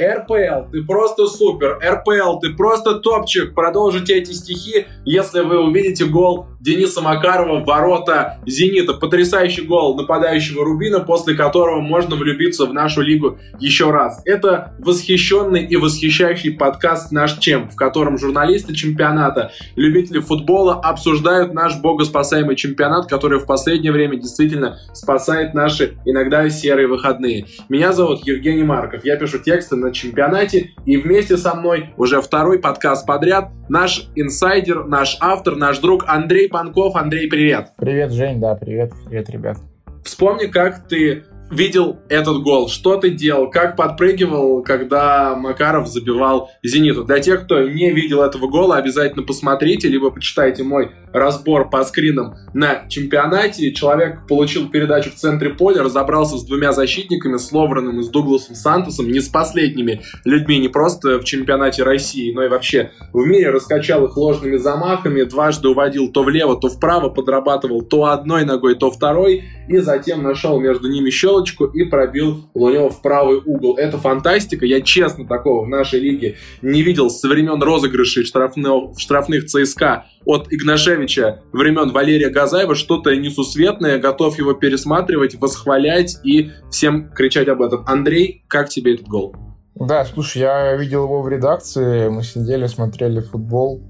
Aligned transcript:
РПЛ, 0.00 0.70
ты 0.70 0.84
просто 0.84 1.26
супер. 1.26 1.78
РПЛ, 1.84 2.38
ты 2.38 2.50
просто 2.50 3.00
топчик. 3.00 3.52
Продолжите 3.52 4.14
эти 4.14 4.30
стихи, 4.30 4.86
если 5.04 5.40
вы 5.40 5.58
увидите 5.58 6.04
гол 6.04 6.46
Дениса 6.60 7.00
Макарова 7.00 7.60
в 7.60 7.64
ворота 7.64 8.38
«Зенита». 8.46 8.94
Потрясающий 8.94 9.62
гол 9.62 9.96
нападающего 9.96 10.64
Рубина, 10.64 11.00
после 11.00 11.34
которого 11.34 11.80
можно 11.80 12.14
влюбиться 12.14 12.66
в 12.66 12.72
нашу 12.72 13.02
лигу 13.02 13.38
еще 13.58 13.90
раз. 13.90 14.22
Это 14.24 14.74
восхищенный 14.78 15.64
и 15.64 15.76
восхищающий 15.76 16.52
подкаст 16.52 17.10
«Наш 17.10 17.38
Чем», 17.38 17.68
в 17.68 17.74
котором 17.74 18.18
журналисты 18.18 18.74
чемпионата, 18.74 19.50
любители 19.74 20.20
футбола 20.20 20.74
обсуждают 20.74 21.54
наш 21.54 21.80
богоспасаемый 21.80 22.54
чемпионат, 22.54 23.08
который 23.08 23.38
в 23.40 23.46
последнее 23.46 23.92
время 23.92 24.16
действительно 24.16 24.78
спасает 24.92 25.54
наши 25.54 25.98
иногда 26.04 26.48
серые 26.50 26.86
выходные. 26.86 27.46
Меня 27.68 27.92
зовут 27.92 28.26
Евгений 28.26 28.64
Марков. 28.64 29.04
Я 29.04 29.16
пишу 29.16 29.38
тексты 29.38 29.76
на 29.76 29.87
чемпионате, 29.94 30.70
и 30.84 30.96
вместе 30.96 31.36
со 31.36 31.54
мной 31.54 31.90
уже 31.96 32.20
второй 32.20 32.58
подкаст 32.58 33.06
подряд 33.06 33.50
наш 33.68 34.08
инсайдер, 34.14 34.84
наш 34.84 35.16
автор, 35.20 35.56
наш 35.56 35.78
друг 35.78 36.04
Андрей 36.06 36.48
Панков. 36.48 36.96
Андрей, 36.96 37.28
привет. 37.28 37.72
Привет, 37.76 38.12
Жень, 38.12 38.40
да, 38.40 38.54
привет, 38.54 38.92
привет, 39.06 39.30
ребят. 39.30 39.58
Вспомни, 40.04 40.46
как 40.46 40.88
ты 40.88 41.24
видел 41.50 41.98
этот 42.08 42.42
гол? 42.42 42.68
Что 42.68 42.96
ты 42.96 43.10
делал? 43.10 43.50
Как 43.50 43.76
подпрыгивал, 43.76 44.62
когда 44.62 45.34
Макаров 45.34 45.88
забивал 45.88 46.50
«Зениту»? 46.62 47.04
Для 47.04 47.20
тех, 47.20 47.44
кто 47.44 47.60
не 47.62 47.90
видел 47.90 48.22
этого 48.22 48.48
гола, 48.48 48.76
обязательно 48.76 49.24
посмотрите, 49.24 49.88
либо 49.88 50.10
почитайте 50.10 50.62
мой 50.62 50.90
разбор 51.12 51.70
по 51.70 51.82
скринам 51.84 52.34
на 52.54 52.88
чемпионате. 52.88 53.72
Человек 53.72 54.26
получил 54.26 54.68
передачу 54.68 55.10
в 55.10 55.14
центре 55.14 55.50
поля, 55.50 55.82
разобрался 55.82 56.36
с 56.36 56.44
двумя 56.44 56.72
защитниками, 56.72 57.36
с 57.36 57.50
Ловреном 57.52 58.00
и 58.00 58.02
с 58.02 58.08
Дугласом 58.08 58.54
Сантосом, 58.54 59.08
не 59.08 59.20
с 59.20 59.28
последними 59.28 60.02
людьми, 60.24 60.58
не 60.58 60.68
просто 60.68 61.18
в 61.18 61.24
чемпионате 61.24 61.82
России, 61.82 62.32
но 62.32 62.44
и 62.44 62.48
вообще 62.48 62.92
в 63.12 63.24
мире, 63.24 63.50
раскачал 63.50 64.04
их 64.04 64.16
ложными 64.16 64.56
замахами, 64.56 65.22
дважды 65.22 65.68
уводил 65.68 66.12
то 66.12 66.22
влево, 66.22 66.58
то 66.60 66.68
вправо, 66.68 67.08
подрабатывал 67.08 67.82
то 67.82 68.06
одной 68.06 68.44
ногой, 68.44 68.74
то 68.74 68.90
второй, 68.90 69.44
и 69.68 69.78
затем 69.78 70.22
нашел 70.22 70.60
между 70.60 70.88
ними 70.88 71.10
щелочь 71.10 71.37
щелочку 71.38 71.66
и 71.66 71.84
пробил 71.84 72.48
Лунева 72.54 72.90
в 72.90 73.02
правый 73.02 73.40
угол. 73.44 73.76
Это 73.76 73.98
фантастика. 73.98 74.66
Я 74.66 74.80
честно 74.80 75.26
такого 75.26 75.64
в 75.64 75.68
нашей 75.68 76.00
лиге 76.00 76.36
не 76.62 76.82
видел 76.82 77.10
со 77.10 77.28
времен 77.28 77.62
розыгрышей 77.62 78.24
штрафных, 78.24 78.98
штрафных 78.98 79.46
ЦСКА 79.46 80.06
от 80.24 80.52
Игнашевича 80.52 81.42
времен 81.52 81.92
Валерия 81.92 82.30
Газаева. 82.30 82.74
Что-то 82.74 83.14
несусветное. 83.16 83.98
Готов 83.98 84.38
его 84.38 84.54
пересматривать, 84.54 85.36
восхвалять 85.36 86.18
и 86.24 86.50
всем 86.70 87.10
кричать 87.10 87.48
об 87.48 87.62
этом. 87.62 87.84
Андрей, 87.86 88.44
как 88.48 88.68
тебе 88.68 88.94
этот 88.94 89.06
гол? 89.06 89.34
Да, 89.74 90.04
слушай, 90.04 90.38
я 90.38 90.74
видел 90.76 91.04
его 91.04 91.22
в 91.22 91.28
редакции, 91.28 92.08
мы 92.08 92.24
сидели, 92.24 92.66
смотрели 92.66 93.20
футбол. 93.20 93.80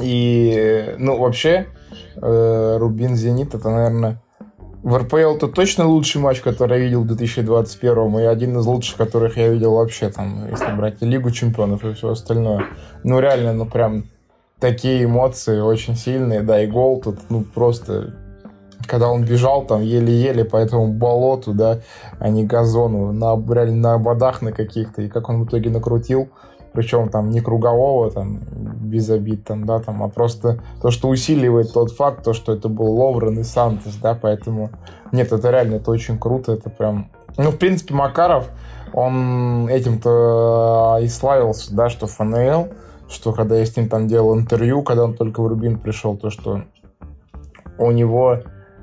И, 0.00 0.94
ну, 0.98 1.18
вообще, 1.18 1.66
э, 2.22 2.76
Рубин 2.78 3.16
Зенит 3.16 3.52
это, 3.52 3.68
наверное, 3.68 4.22
в 4.88 4.96
РПЛ 4.96 5.36
это 5.36 5.48
точно 5.48 5.86
лучший 5.86 6.18
матч, 6.18 6.40
который 6.40 6.78
я 6.78 6.84
видел 6.84 7.02
в 7.02 7.06
2021 7.06 8.20
и 8.20 8.22
один 8.22 8.58
из 8.58 8.64
лучших, 8.64 8.96
которых 8.96 9.36
я 9.36 9.48
видел 9.48 9.74
вообще, 9.74 10.08
там, 10.08 10.48
если 10.50 10.72
брать 10.72 11.02
Лигу 11.02 11.30
чемпионов 11.30 11.84
и 11.84 11.92
все 11.92 12.12
остальное. 12.12 12.64
Ну, 13.04 13.20
реально, 13.20 13.52
ну, 13.52 13.66
прям 13.66 14.06
такие 14.58 15.04
эмоции 15.04 15.60
очень 15.60 15.94
сильные, 15.94 16.40
да, 16.40 16.62
и 16.62 16.66
гол 16.66 17.02
тут, 17.02 17.18
ну, 17.28 17.42
просто 17.42 18.14
когда 18.86 19.10
он 19.10 19.24
бежал 19.24 19.66
там 19.66 19.82
еле-еле 19.82 20.46
по 20.46 20.56
этому 20.56 20.90
болоту, 20.94 21.52
да, 21.52 21.80
а 22.18 22.30
не 22.30 22.46
газону, 22.46 23.12
на, 23.12 23.36
реально 23.54 23.76
на 23.76 23.94
ободах 23.94 24.40
на 24.40 24.52
каких-то, 24.52 25.02
и 25.02 25.10
как 25.10 25.28
он 25.28 25.44
в 25.44 25.48
итоге 25.48 25.68
накрутил, 25.68 26.30
причем 26.72 27.08
там 27.08 27.30
не 27.30 27.40
кругового, 27.40 28.10
там, 28.10 28.38
без 28.38 29.10
обид, 29.10 29.44
там, 29.44 29.64
да, 29.64 29.80
там, 29.80 30.02
а 30.02 30.08
просто 30.08 30.60
то, 30.80 30.90
что 30.90 31.08
усиливает 31.08 31.72
тот 31.72 31.92
факт, 31.92 32.24
то, 32.24 32.32
что 32.32 32.52
это 32.52 32.68
был 32.68 32.90
Ловрен 32.92 33.38
и 33.38 33.44
Сантос, 33.44 33.94
да, 33.96 34.18
поэтому, 34.20 34.70
нет, 35.12 35.32
это 35.32 35.50
реально, 35.50 35.76
это 35.76 35.90
очень 35.90 36.18
круто, 36.18 36.52
это 36.52 36.70
прям, 36.70 37.10
ну, 37.36 37.50
в 37.50 37.56
принципе, 37.56 37.94
Макаров, 37.94 38.48
он 38.92 39.68
этим-то 39.68 40.98
и 41.02 41.08
славился, 41.08 41.74
да, 41.74 41.88
что 41.88 42.06
ФНЛ, 42.06 42.68
что 43.08 43.32
когда 43.32 43.56
я 43.56 43.66
с 43.66 43.76
ним 43.76 43.88
там 43.88 44.06
делал 44.06 44.38
интервью, 44.38 44.82
когда 44.82 45.04
он 45.04 45.14
только 45.14 45.42
в 45.42 45.46
Рубин 45.46 45.78
пришел, 45.78 46.16
то, 46.16 46.30
что 46.30 46.62
у 47.78 47.90
него, 47.90 48.40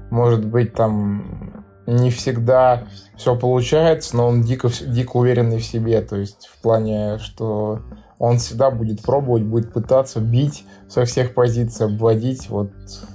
может 0.10 0.46
быть, 0.46 0.74
там 0.74 1.65
не 1.88 2.10
всегда 2.10 2.88
все 3.18 3.36
получается, 3.36 4.18
но 4.18 4.28
он 4.28 4.42
дико, 4.42 4.70
дико 4.70 5.18
уверенный 5.18 5.60
в 5.60 5.66
себе, 5.66 6.02
то 6.02 6.16
есть 6.16 6.48
в 6.48 6.62
плане, 6.62 7.18
что 7.20 7.80
он 8.20 8.38
всегда 8.38 8.72
будет 8.72 9.02
пробовать, 9.02 9.44
будет 9.44 9.74
пытаться 9.74 10.20
бить 10.20 10.66
со 10.90 11.06
всех 11.06 11.34
позиций, 11.34 11.86
обводить. 11.86 12.50
Вот 12.50 12.72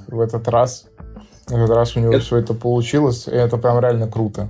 в 0.06 0.20
этот 0.20 0.48
раз, 0.48 0.86
в 1.46 1.54
этот 1.54 1.70
раз 1.70 1.96
у 1.96 2.00
него 2.00 2.12
это... 2.12 2.22
все 2.22 2.36
это 2.36 2.54
получилось, 2.54 3.26
и 3.26 3.32
это 3.32 3.56
прям 3.56 3.80
реально 3.80 4.08
круто. 4.08 4.48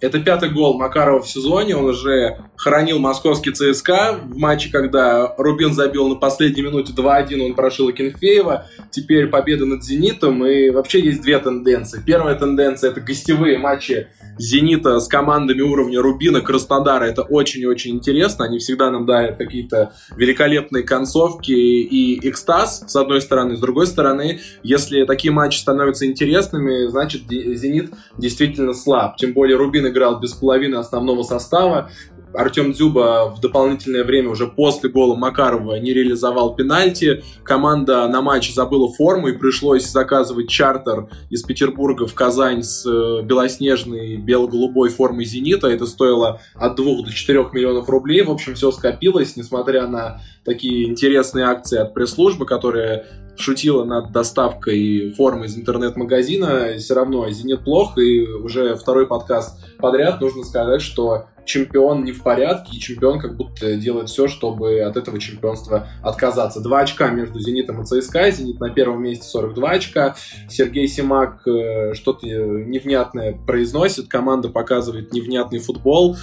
Это 0.00 0.20
пятый 0.20 0.50
гол 0.50 0.78
Макарова 0.78 1.22
в 1.22 1.28
сезоне. 1.28 1.76
Он 1.76 1.86
уже 1.86 2.38
хранил 2.56 2.98
московский 2.98 3.52
ЦСКА 3.52 4.20
в 4.24 4.36
матче, 4.36 4.70
когда 4.70 5.34
Рубин 5.38 5.72
забил 5.72 6.08
на 6.08 6.14
последней 6.16 6.62
минуте 6.62 6.92
2-1, 6.92 7.40
он 7.40 7.54
прошил 7.54 7.88
Акинфеева. 7.88 8.66
Теперь 8.90 9.28
победа 9.28 9.66
над 9.66 9.84
«Зенитом». 9.84 10.44
И 10.46 10.70
вообще 10.70 11.00
есть 11.00 11.22
две 11.22 11.38
тенденции. 11.38 12.02
Первая 12.04 12.34
тенденция– 12.34 12.90
это 12.92 13.00
гостевые 13.00 13.58
матчи 13.58 14.08
«Зенита» 14.38 14.98
с 15.00 15.08
командами 15.08 15.60
уровня 15.60 16.00
Рубина, 16.00 16.40
Краснодара. 16.40 17.04
Это 17.04 17.22
очень-очень 17.22 17.92
интересно. 17.92 18.44
Они 18.44 18.58
всегда 18.58 18.90
нам 18.90 19.06
дарят 19.06 19.38
какие-то 19.38 19.92
великолепные 20.16 20.82
концовки 20.82 21.52
и 21.52 22.28
экстаз, 22.28 22.84
с 22.86 22.96
одной 22.96 23.20
стороны. 23.20 23.56
С 23.56 23.60
другой 23.60 23.86
стороны, 23.86 24.40
если 24.62 25.04
такие 25.04 25.32
матчи 25.32 25.58
становятся 25.58 26.06
интересными, 26.06 26.86
значит, 26.88 27.22
«Зенит» 27.28 27.90
действительно 28.18 28.74
слаб. 28.74 29.16
Тем 29.16 29.32
более 29.32 29.56
Рубин 29.56 29.86
играл 29.86 30.20
без 30.20 30.32
половины 30.32 30.76
основного 30.76 31.22
состава. 31.22 31.90
Артем 32.34 32.72
Дзюба 32.72 33.34
в 33.34 33.40
дополнительное 33.40 34.04
время 34.04 34.30
уже 34.30 34.46
после 34.46 34.90
гола 34.90 35.16
Макарова 35.16 35.78
не 35.78 35.92
реализовал 35.92 36.54
пенальти. 36.54 37.22
Команда 37.42 38.06
на 38.08 38.20
матч 38.20 38.52
забыла 38.52 38.92
форму 38.92 39.28
и 39.28 39.32
пришлось 39.36 39.86
заказывать 39.86 40.48
чартер 40.48 41.08
из 41.30 41.42
Петербурга 41.42 42.06
в 42.06 42.14
Казань 42.14 42.62
с 42.62 42.84
э, 42.86 43.22
белоснежной 43.22 44.16
бело-голубой 44.16 44.90
формой 44.90 45.24
«Зенита». 45.24 45.68
Это 45.68 45.86
стоило 45.86 46.40
от 46.54 46.76
2 46.76 47.02
до 47.04 47.12
4 47.12 47.48
миллионов 47.52 47.88
рублей. 47.88 48.22
В 48.22 48.30
общем, 48.30 48.54
все 48.54 48.70
скопилось, 48.70 49.36
несмотря 49.36 49.86
на 49.86 50.20
такие 50.44 50.88
интересные 50.88 51.46
акции 51.46 51.78
от 51.78 51.94
пресс-службы, 51.94 52.44
которые 52.44 53.06
шутила 53.38 53.84
над 53.84 54.12
доставкой 54.12 55.12
формы 55.16 55.46
из 55.46 55.56
интернет-магазина, 55.56 56.76
все 56.78 56.94
равно 56.94 57.28
«Зенит» 57.30 57.64
плохо, 57.64 58.00
и 58.00 58.26
уже 58.26 58.74
второй 58.76 59.06
подкаст 59.06 59.58
подряд 59.78 60.20
нужно 60.20 60.44
сказать, 60.44 60.82
что 60.82 61.26
чемпион 61.46 62.04
не 62.04 62.12
в 62.12 62.22
порядке, 62.22 62.76
и 62.76 62.80
чемпион 62.80 63.18
как 63.18 63.36
будто 63.36 63.76
делает 63.76 64.10
все, 64.10 64.28
чтобы 64.28 64.80
от 64.80 64.96
этого 64.96 65.18
чемпионства 65.18 65.88
отказаться. 66.02 66.60
Два 66.60 66.80
очка 66.80 67.08
между 67.08 67.40
«Зенитом» 67.40 67.82
и 67.82 67.84
ЦСКА. 67.84 68.30
«Зенит» 68.30 68.60
на 68.60 68.70
первом 68.70 69.02
месте 69.02 69.24
42 69.26 69.70
очка. 69.70 70.16
Сергей 70.48 70.88
Симак 70.88 71.46
э, 71.46 71.94
что-то 71.94 72.26
невнятное 72.26 73.32
произносит, 73.46 74.08
команда 74.08 74.48
показывает 74.48 75.12
невнятный 75.12 75.58
футбол. 75.58 76.16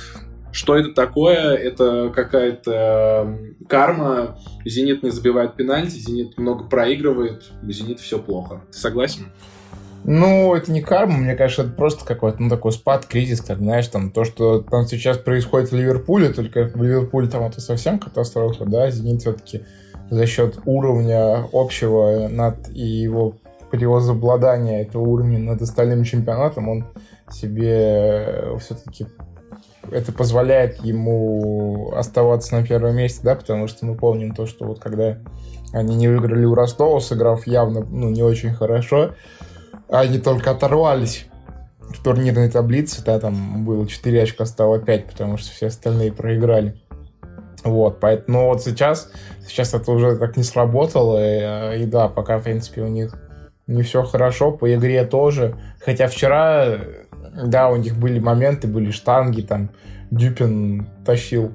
Что 0.52 0.76
это 0.76 0.94
такое? 0.94 1.56
Это 1.56 2.12
какая-то 2.14 3.40
карма. 3.68 4.38
Зенит 4.66 5.02
не 5.02 5.10
забивает 5.10 5.56
пенальти, 5.56 5.96
Зенит 5.96 6.38
много 6.38 6.66
проигрывает, 6.66 7.52
Зенит 7.64 8.00
все 8.00 8.20
плохо. 8.20 8.62
Ты 8.72 8.78
согласен? 8.78 9.32
Ну, 10.06 10.54
это 10.54 10.72
не 10.72 10.82
карма, 10.82 11.18
мне 11.18 11.36
кажется, 11.36 11.64
это 11.64 11.72
просто 11.72 12.06
какой-то, 12.06 12.42
ну, 12.42 12.50
такой 12.50 12.74
спад, 12.74 13.06
кризис, 13.06 13.42
как, 13.42 13.60
знаешь, 13.60 13.88
там, 13.88 14.12
то, 14.12 14.26
что 14.26 14.62
там 14.62 14.86
сейчас 14.86 15.18
происходит 15.18 15.72
в 15.72 15.76
Ливерпуле, 15.76 16.30
только 16.30 16.66
в 16.74 16.84
Ливерпуле 16.84 17.28
там 17.28 17.44
это 17.44 17.62
совсем 17.62 18.00
катастрофа, 18.00 18.66
да, 18.66 18.90
Зенит 18.90 19.22
все-таки 19.22 19.64
за 20.10 20.26
счет 20.26 20.60
уровня 20.66 21.48
общего 21.54 22.28
над 22.30 22.70
и 22.70 22.82
его 22.82 23.36
превозобладания 23.72 24.82
этого 24.82 25.04
уровня 25.04 25.40
над 25.40 25.62
остальным 25.62 26.04
чемпионатом, 26.04 26.70
он 26.70 26.86
себе 27.32 28.58
все-таки 28.60 29.08
это 29.92 30.12
позволяет 30.12 30.84
ему 30.84 31.92
оставаться 31.96 32.56
на 32.56 32.66
первом 32.66 32.96
месте, 32.96 33.22
да, 33.24 33.36
потому 33.36 33.68
что 33.68 33.86
мы 33.86 33.96
помним 33.96 34.36
то, 34.36 34.46
что 34.46 34.66
вот 34.66 34.80
когда 34.80 35.18
они 35.72 35.96
не 35.96 36.08
выиграли 36.08 36.46
у 36.46 36.54
Ростова, 36.54 37.00
сыграв 37.00 37.48
явно, 37.48 37.86
ну, 37.90 38.10
не 38.10 38.22
очень 38.22 38.54
хорошо, 38.54 39.12
они 40.00 40.20
только 40.20 40.52
оторвались 40.52 41.28
в 41.80 42.04
турнирной 42.04 42.50
таблице, 42.50 43.04
да, 43.04 43.20
там 43.20 43.66
было 43.66 43.88
4 43.88 44.24
очка, 44.24 44.46
стало 44.46 44.80
5, 44.80 45.06
потому 45.06 45.38
что 45.38 45.52
все 45.52 45.68
остальные 45.68 46.12
проиграли. 46.12 46.82
Вот, 47.64 48.00
поэтому 48.00 48.48
вот 48.48 48.64
сейчас, 48.64 49.10
сейчас 49.48 49.74
это 49.74 49.92
уже 49.92 50.18
так 50.18 50.36
не 50.36 50.44
сработало, 50.44 51.76
и, 51.76 51.84
и 51.84 51.86
да, 51.86 52.10
пока, 52.10 52.40
в 52.40 52.44
принципе, 52.44 52.82
у 52.82 52.88
них 52.88 53.16
не 53.68 53.84
все 53.84 54.04
хорошо, 54.04 54.52
по 54.52 54.74
игре 54.74 55.06
тоже. 55.06 55.56
Хотя 55.80 56.08
вчера 56.08 56.80
да, 57.34 57.70
у 57.70 57.76
них 57.76 57.98
были 57.98 58.20
моменты, 58.20 58.68
были 58.68 58.92
штанги, 58.92 59.42
там 59.42 59.70
Дюпин 60.12 60.88
тащил 61.06 61.54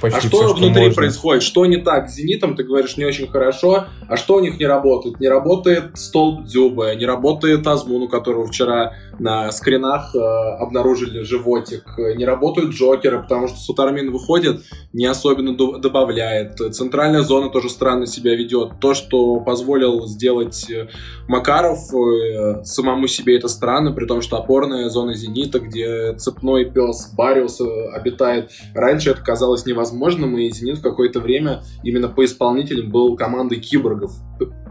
Почти 0.00 0.18
а 0.18 0.20
что 0.20 0.38
все, 0.38 0.54
внутри 0.54 0.84
можно. 0.84 0.94
происходит? 0.94 1.42
Что 1.42 1.66
не 1.66 1.78
так 1.78 2.08
с 2.08 2.14
«Зенитом»? 2.14 2.54
Ты 2.54 2.62
говоришь, 2.62 2.96
не 2.96 3.04
очень 3.04 3.26
хорошо. 3.26 3.86
А 4.08 4.16
что 4.16 4.36
у 4.36 4.40
них 4.40 4.58
не 4.58 4.66
работает? 4.66 5.18
Не 5.18 5.28
работает 5.28 5.98
столб 5.98 6.44
Дзюбы, 6.44 6.94
не 6.94 7.06
работает 7.06 7.66
Азмун, 7.66 8.02
у 8.02 8.08
которого 8.08 8.46
вчера 8.46 8.92
на 9.18 9.50
скринах 9.50 10.14
э, 10.14 10.18
обнаружили 10.18 11.22
животик. 11.22 11.84
Не 12.16 12.24
работают 12.24 12.72
Джокеры, 12.72 13.22
потому 13.22 13.48
что 13.48 13.58
Сутармин 13.58 14.12
выходит, 14.12 14.62
не 14.92 15.06
особенно 15.06 15.56
добавляет. 15.56 16.58
Центральная 16.74 17.22
зона 17.22 17.50
тоже 17.50 17.68
странно 17.68 18.06
себя 18.06 18.36
ведет. 18.36 18.80
То, 18.80 18.94
что 18.94 19.40
позволил 19.40 20.06
сделать 20.06 20.70
э, 20.70 20.88
Макаров 21.26 21.78
э, 21.92 22.62
самому 22.62 23.08
себе, 23.08 23.36
это 23.36 23.48
странно, 23.48 23.92
при 23.92 24.06
том, 24.06 24.22
что 24.22 24.36
опорная 24.36 24.88
зона 24.90 25.14
«Зенита», 25.14 25.58
где 25.58 26.14
цепной 26.14 26.66
пес 26.66 27.10
Бариус 27.16 27.60
обитает, 27.94 28.50
раньше 28.74 29.10
это 29.10 29.22
казалось 29.22 29.66
невозможно 29.66 29.77
возможным, 29.78 30.36
и 30.36 30.50
«Зенит» 30.50 30.78
в 30.78 30.82
какое-то 30.82 31.20
время 31.20 31.62
именно 31.82 32.08
по 32.08 32.24
исполнителям 32.24 32.90
был 32.90 33.16
командой 33.16 33.60
киборгов. 33.60 34.12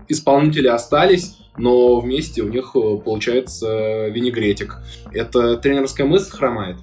Исполнители 0.07 0.67
остались, 0.67 1.37
но 1.57 1.99
вместе 1.99 2.43
у 2.43 2.49
них 2.49 2.75
э, 2.75 2.97
получается 3.03 4.07
винегретик. 4.07 4.77
Это 5.11 5.57
тренерская 5.57 6.05
мысль 6.05 6.31
хромает? 6.31 6.77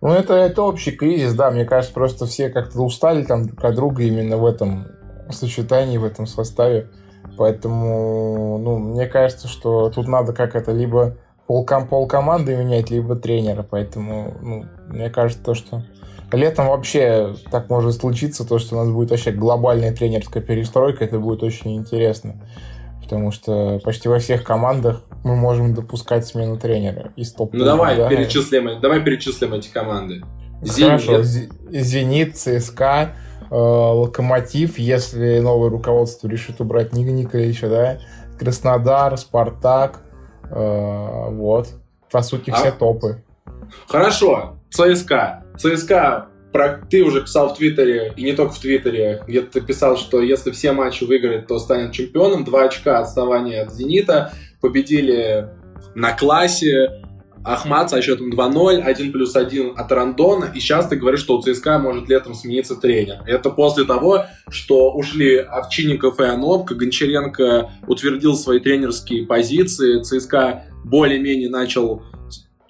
Ну, 0.00 0.10
это, 0.10 0.34
это 0.34 0.62
общий 0.62 0.92
кризис, 0.92 1.34
да. 1.34 1.50
Мне 1.50 1.64
кажется, 1.64 1.94
просто 1.94 2.26
все 2.26 2.50
как-то 2.50 2.80
устали 2.80 3.22
там 3.22 3.46
друг 3.46 3.64
от 3.64 3.74
друга 3.74 4.02
именно 4.02 4.36
в 4.36 4.46
этом 4.46 4.86
сочетании, 5.30 5.98
в 5.98 6.04
этом 6.04 6.26
составе. 6.26 6.90
Поэтому, 7.36 8.58
ну, 8.58 8.78
мне 8.78 9.06
кажется, 9.06 9.48
что 9.48 9.90
тут 9.90 10.08
надо 10.08 10.32
как 10.32 10.56
это 10.56 10.72
либо 10.72 11.16
пол, 11.48 11.66
пол 11.66 12.06
команды 12.06 12.54
менять, 12.54 12.90
либо 12.90 13.16
тренера. 13.16 13.66
Поэтому, 13.68 14.36
ну, 14.40 14.64
мне 14.88 15.10
кажется, 15.10 15.42
то, 15.42 15.54
что 15.54 15.82
Летом 16.32 16.68
вообще 16.68 17.34
так 17.50 17.70
может 17.70 17.94
случиться, 17.94 18.46
то, 18.46 18.58
что 18.58 18.76
у 18.76 18.78
нас 18.84 18.90
будет 18.90 19.10
вообще 19.10 19.32
глобальная 19.32 19.94
тренерская 19.94 20.42
перестройка, 20.42 21.04
это 21.04 21.18
будет 21.18 21.42
очень 21.42 21.76
интересно. 21.76 22.34
Потому 23.02 23.30
что 23.30 23.80
почти 23.82 24.10
во 24.10 24.18
всех 24.18 24.44
командах 24.44 25.02
мы 25.24 25.34
можем 25.34 25.72
допускать 25.72 26.26
смену 26.26 26.58
тренера 26.58 27.12
из 27.16 27.32
топ 27.32 27.54
Ну 27.54 27.64
давай 27.64 27.96
да? 27.96 28.08
перечислим, 28.10 28.78
давай 28.82 29.00
перечислим 29.00 29.54
эти 29.54 29.70
команды. 29.70 30.22
Хорошо, 30.60 31.22
Зенит, 31.22 32.36
ЦСКА, 32.36 33.14
э, 33.50 33.54
Локомотив, 33.54 34.78
если 34.78 35.38
новое 35.38 35.70
руководство 35.70 36.28
решит 36.28 36.60
убрать 36.60 36.92
Ник 36.92 37.08
Николича, 37.08 37.70
да, 37.70 37.98
Краснодар, 38.38 39.16
Спартак, 39.16 40.02
вот. 40.50 41.68
По 42.10 42.22
сути, 42.22 42.50
все 42.50 42.68
а? 42.68 42.72
топы. 42.72 43.22
Хорошо, 43.86 44.56
ЦСКА. 44.70 45.44
ЦСКА 45.58 46.28
ты 46.90 47.02
уже 47.02 47.22
писал 47.22 47.54
в 47.54 47.58
Твиттере, 47.58 48.12
и 48.16 48.22
не 48.22 48.32
только 48.32 48.52
в 48.52 48.58
Твиттере, 48.58 49.22
где 49.26 49.42
ты 49.42 49.60
писал, 49.60 49.96
что 49.96 50.20
если 50.20 50.50
все 50.50 50.72
матчи 50.72 51.04
выиграет, 51.04 51.46
то 51.46 51.58
станет 51.58 51.92
чемпионом. 51.92 52.44
Два 52.44 52.64
очка 52.64 52.98
отставания 52.98 53.62
от 53.62 53.72
«Зенита». 53.72 54.32
Победили 54.60 55.50
на 55.94 56.12
классе. 56.12 57.02
Ахмат 57.44 57.90
со 57.90 58.02
счетом 58.02 58.32
2-0, 58.32 58.80
1 58.80 59.12
плюс 59.12 59.34
1 59.36 59.74
от 59.76 59.92
Рандона. 59.92 60.52
И 60.54 60.60
сейчас 60.60 60.88
ты 60.88 60.96
говоришь, 60.96 61.20
что 61.20 61.38
у 61.38 61.42
ЦСКА 61.42 61.78
может 61.78 62.08
летом 62.08 62.34
смениться 62.34 62.76
тренер. 62.76 63.22
Это 63.26 63.50
после 63.50 63.84
того, 63.84 64.26
что 64.48 64.92
ушли 64.92 65.36
Овчинников 65.36 66.20
и 66.20 66.24
Анопка. 66.24 66.74
Гончаренко 66.74 67.70
утвердил 67.86 68.34
свои 68.34 68.60
тренерские 68.60 69.26
позиции. 69.26 70.02
ЦСКА 70.02 70.64
более-менее 70.84 71.48
начал 71.48 72.02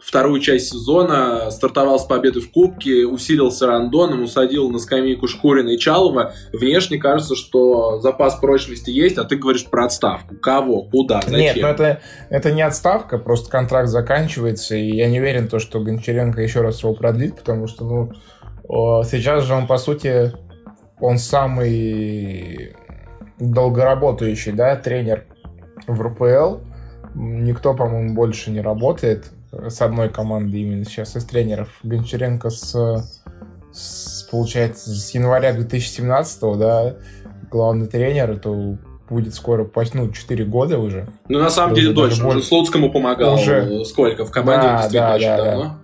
вторую 0.08 0.40
часть 0.40 0.70
сезона, 0.70 1.50
стартовал 1.50 1.98
с 1.98 2.04
победы 2.06 2.40
в 2.40 2.50
Кубке, 2.50 3.04
усилился 3.04 3.66
рандоном, 3.66 4.22
усадил 4.22 4.70
на 4.70 4.78
скамейку 4.78 5.28
Шкурина 5.28 5.68
и 5.68 5.78
Чалова. 5.78 6.32
Внешне 6.54 6.96
кажется, 6.96 7.36
что 7.36 8.00
запас 8.00 8.36
прочности 8.36 8.88
есть, 8.88 9.18
а 9.18 9.24
ты 9.24 9.36
говоришь 9.36 9.66
про 9.66 9.84
отставку. 9.84 10.34
Кого? 10.36 10.84
Куда? 10.84 11.20
Зачем? 11.20 11.38
Нет, 11.38 11.56
ну 11.60 11.66
это, 11.68 12.00
это 12.30 12.52
не 12.52 12.62
отставка, 12.62 13.18
просто 13.18 13.50
контракт 13.50 13.90
заканчивается, 13.90 14.76
и 14.76 14.96
я 14.96 15.10
не 15.10 15.20
уверен, 15.20 15.46
то, 15.46 15.58
что 15.58 15.78
Гончаренко 15.78 16.40
еще 16.40 16.62
раз 16.62 16.82
его 16.82 16.94
продлит, 16.94 17.36
потому 17.36 17.66
что, 17.66 17.84
ну, 17.84 18.12
сейчас 19.04 19.44
же 19.44 19.52
он, 19.52 19.66
по 19.66 19.76
сути, 19.76 20.32
он 21.00 21.18
самый 21.18 22.74
долгоработающий, 23.38 24.52
да, 24.52 24.74
тренер 24.76 25.26
в 25.86 26.00
РПЛ. 26.00 26.62
Никто, 27.14 27.74
по-моему, 27.74 28.14
больше 28.14 28.50
не 28.50 28.62
работает 28.62 29.32
с 29.52 29.80
одной 29.80 30.08
команды 30.08 30.58
именно 30.58 30.84
сейчас 30.84 31.16
из 31.16 31.24
тренеров. 31.24 31.68
Гончаренко 31.82 32.50
с, 32.50 33.22
с 33.72 34.22
получается, 34.30 34.90
с 34.90 35.10
января 35.10 35.52
2017 35.52 36.40
да, 36.58 36.96
главный 37.50 37.86
тренер, 37.86 38.32
это 38.32 38.78
будет 39.08 39.34
скоро 39.34 39.68
ну, 39.94 40.10
4 40.10 40.44
года 40.44 40.78
уже. 40.78 41.08
Ну, 41.28 41.38
на 41.38 41.50
самом 41.50 41.74
деле, 41.74 41.92
дольше. 41.92 42.22
Больше. 42.22 42.46
Слуцкому 42.46 42.90
помогал 42.90 43.34
уже... 43.34 43.84
сколько? 43.84 44.24
В 44.24 44.30
команде 44.30 44.66
да, 44.66 44.76
действительно 44.76 45.08
да, 45.08 45.14
очень 45.14 45.26
да, 45.26 45.36
давно. 45.36 45.62
Да. 45.62 45.78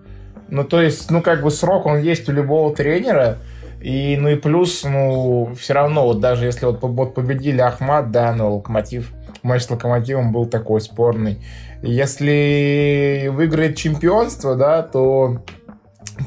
Ну, 0.47 0.63
то 0.63 0.81
есть, 0.81 1.09
ну, 1.09 1.21
как 1.21 1.41
бы 1.41 1.49
срок 1.49 1.87
он 1.87 1.99
есть 1.99 2.29
у 2.29 2.31
любого 2.31 2.75
тренера, 2.75 3.39
и, 3.81 4.17
ну, 4.19 4.29
и 4.29 4.35
плюс, 4.35 4.83
ну, 4.83 5.53
все 5.59 5.73
равно, 5.73 6.05
вот 6.05 6.19
даже 6.19 6.45
если 6.45 6.65
вот, 6.65 6.79
вот 6.81 7.15
победили 7.15 7.61
Ахмат, 7.61 8.11
да, 8.11 8.33
но 8.33 8.55
Локомотив, 8.55 9.11
матч 9.41 9.63
с 9.63 9.69
Локомотивом 9.69 10.31
был 10.31 10.45
такой 10.45 10.81
спорный. 10.81 11.39
Если 11.85 13.29
выиграет 13.31 13.77
чемпионство, 13.77 14.55
да, 14.55 14.81
то 14.81 15.43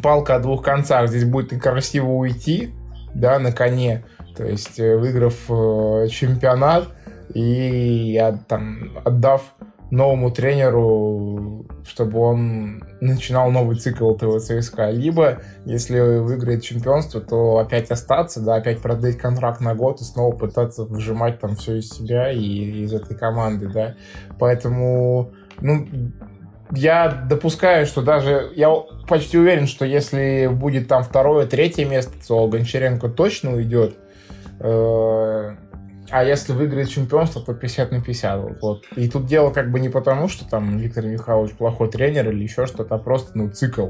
палка 0.03 0.37
о 0.37 0.39
двух 0.39 0.63
концах. 0.63 1.09
Здесь 1.09 1.25
будет 1.25 1.53
и 1.53 1.59
красиво 1.59 2.11
уйти, 2.11 2.75
да, 3.15 3.39
на 3.39 3.53
коне. 3.53 4.05
То 4.37 4.45
есть, 4.45 4.79
э, 4.79 4.97
выиграв 4.97 5.35
э, 5.49 6.09
чемпионат 6.09 6.89
и 7.35 8.23
там, 8.47 8.99
отдав 9.05 9.43
новому 9.91 10.31
тренеру, 10.31 11.67
чтобы 11.87 12.21
он 12.21 12.85
начинал 13.01 13.51
новый 13.51 13.77
цикл 13.77 14.15
ТВ 14.15 14.39
ЦСКА. 14.41 14.91
Либо, 14.91 15.39
если 15.65 15.99
выиграет 15.99 16.63
чемпионство, 16.63 17.21
то 17.21 17.59
опять 17.59 17.91
остаться, 17.91 18.41
да, 18.41 18.57
опять 18.57 18.81
продлить 18.81 19.19
контракт 19.19 19.61
на 19.61 19.75
год 19.75 20.01
и 20.01 20.05
снова 20.05 20.35
пытаться 20.37 20.85
выжимать 20.85 21.41
там 21.41 21.57
все 21.57 21.77
из 21.77 21.91
себя 21.91 22.31
и 22.31 22.85
из 22.85 22.93
этой 22.93 23.17
команды, 23.17 23.69
да. 23.69 23.95
Поэтому 24.39 25.33
ну, 25.61 25.87
я 26.71 27.09
допускаю, 27.09 27.87
что 27.87 28.03
даже... 28.03 28.53
Я 28.55 28.71
почти 29.09 29.39
уверен, 29.39 29.67
что 29.67 29.85
если 29.85 30.49
будет 30.51 30.89
там 30.89 31.03
второе, 31.03 31.47
третье 31.47 31.85
место, 31.85 32.13
то 32.27 32.47
Гончаренко 32.47 33.09
точно 33.09 33.55
уйдет. 33.55 33.97
Э, 34.61 35.57
а 36.11 36.25
если 36.25 36.53
выиграет 36.53 36.89
чемпионство, 36.89 37.43
то 37.43 37.55
50 37.55 37.93
на 37.93 38.01
50. 38.03 38.61
Вот. 38.61 38.85
И 38.97 39.09
тут 39.09 39.27
дело 39.27 39.51
как 39.51 39.71
бы 39.71 39.81
не 39.81 39.89
потому, 39.89 40.29
что 40.29 40.49
там 40.49 40.79
Виктор 40.79 41.05
Михайлович 41.05 41.53
плохой 41.53 41.91
тренер 41.91 42.31
или 42.31 42.43
еще 42.43 42.67
что-то, 42.67 42.95
а 42.95 42.99
просто, 42.99 43.33
ну, 43.35 43.51
цикл. 43.51 43.89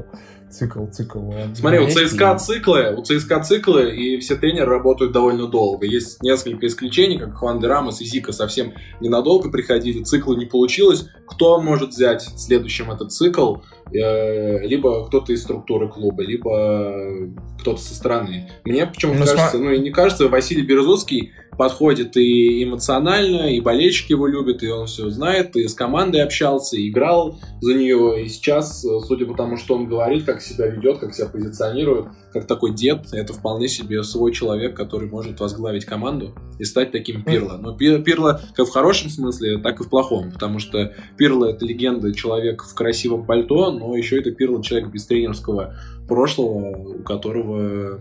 Цикл, 0.49 0.87
цикл. 0.87 1.31
Смотри, 1.53 1.79
у 1.79 1.87
ЦСКА 1.87 2.33
и... 2.33 2.39
циклы, 2.39 2.95
у 2.95 3.03
ЦСКА 3.03 3.41
циклы, 3.41 3.95
и 3.95 4.19
все 4.19 4.35
тренеры 4.35 4.71
работают 4.71 5.11
довольно 5.11 5.47
долго. 5.47 5.85
Есть 5.85 6.23
несколько 6.23 6.65
исключений, 6.65 7.19
как 7.19 7.35
Хуан 7.35 7.59
де 7.59 7.67
Рамос 7.67 8.01
и 8.01 8.05
Зика 8.05 8.31
совсем 8.31 8.73
ненадолго 8.99 9.51
приходили, 9.51 10.03
циклы 10.03 10.37
не 10.37 10.47
получилось. 10.47 11.07
Кто 11.27 11.61
может 11.61 11.89
взять 11.89 12.23
следующим 12.35 12.89
этот 12.91 13.11
цикл? 13.11 13.57
Э, 13.93 14.59
либо 14.67 15.07
кто-то 15.07 15.33
из 15.33 15.41
структуры 15.41 15.89
клуба, 15.89 16.21
либо 16.21 17.29
кто-то 17.59 17.81
со 17.81 17.95
стороны. 17.95 18.49
Мне 18.63 18.85
почему-то 18.85 19.19
ну, 19.19 19.25
кажется, 19.25 19.51
см... 19.51 19.63
ну 19.63 19.71
и 19.71 19.79
не 19.79 19.89
кажется, 19.89 20.27
Василий 20.27 20.61
Березуцкий 20.61 21.31
подходит 21.57 22.15
и 22.15 22.63
эмоционально, 22.63 23.53
и 23.53 23.59
болельщики 23.59 24.11
его 24.13 24.27
любят, 24.27 24.63
и 24.63 24.69
он 24.69 24.85
все 24.85 25.09
знает, 25.09 25.55
и 25.55 25.67
с 25.67 25.73
командой 25.73 26.21
общался, 26.21 26.77
и 26.77 26.89
играл 26.89 27.37
за 27.59 27.73
нее, 27.73 28.23
и 28.23 28.29
сейчас, 28.29 28.85
судя 29.07 29.25
по 29.25 29.33
тому, 29.33 29.57
что 29.57 29.75
он 29.75 29.87
говорит, 29.87 30.23
как 30.23 30.41
себя 30.41 30.67
ведет, 30.67 30.99
как 30.99 31.13
себя 31.13 31.27
позиционирует, 31.27 32.05
как 32.31 32.47
такой 32.47 32.73
дед, 32.73 33.07
это 33.11 33.33
вполне 33.33 33.67
себе 33.67 34.03
свой 34.03 34.31
человек, 34.33 34.75
который 34.75 35.09
может 35.09 35.39
возглавить 35.39 35.85
команду 35.85 36.33
и 36.59 36.63
стать 36.63 36.91
таким 36.91 37.23
Пирло. 37.23 37.57
Но 37.57 37.75
Пирло 37.75 38.41
как 38.55 38.67
в 38.67 38.71
хорошем 38.71 39.09
смысле, 39.09 39.57
так 39.59 39.79
и 39.79 39.83
в 39.83 39.89
плохом, 39.89 40.31
потому 40.31 40.59
что 40.59 40.93
Пирло 41.17 41.45
это 41.45 41.65
легенда, 41.65 42.13
человек 42.13 42.63
в 42.63 42.73
красивом 42.73 43.25
пальто, 43.25 43.71
но 43.71 43.95
еще 43.95 44.19
это 44.19 44.31
Пирло 44.31 44.63
человек 44.63 44.89
без 44.89 45.05
тренерского 45.05 45.75
прошлого, 46.07 46.99
у 46.99 47.03
которого 47.03 47.99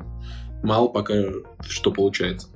мало 0.62 0.88
пока 0.88 1.14
что 1.60 1.90
получается. 1.90 2.48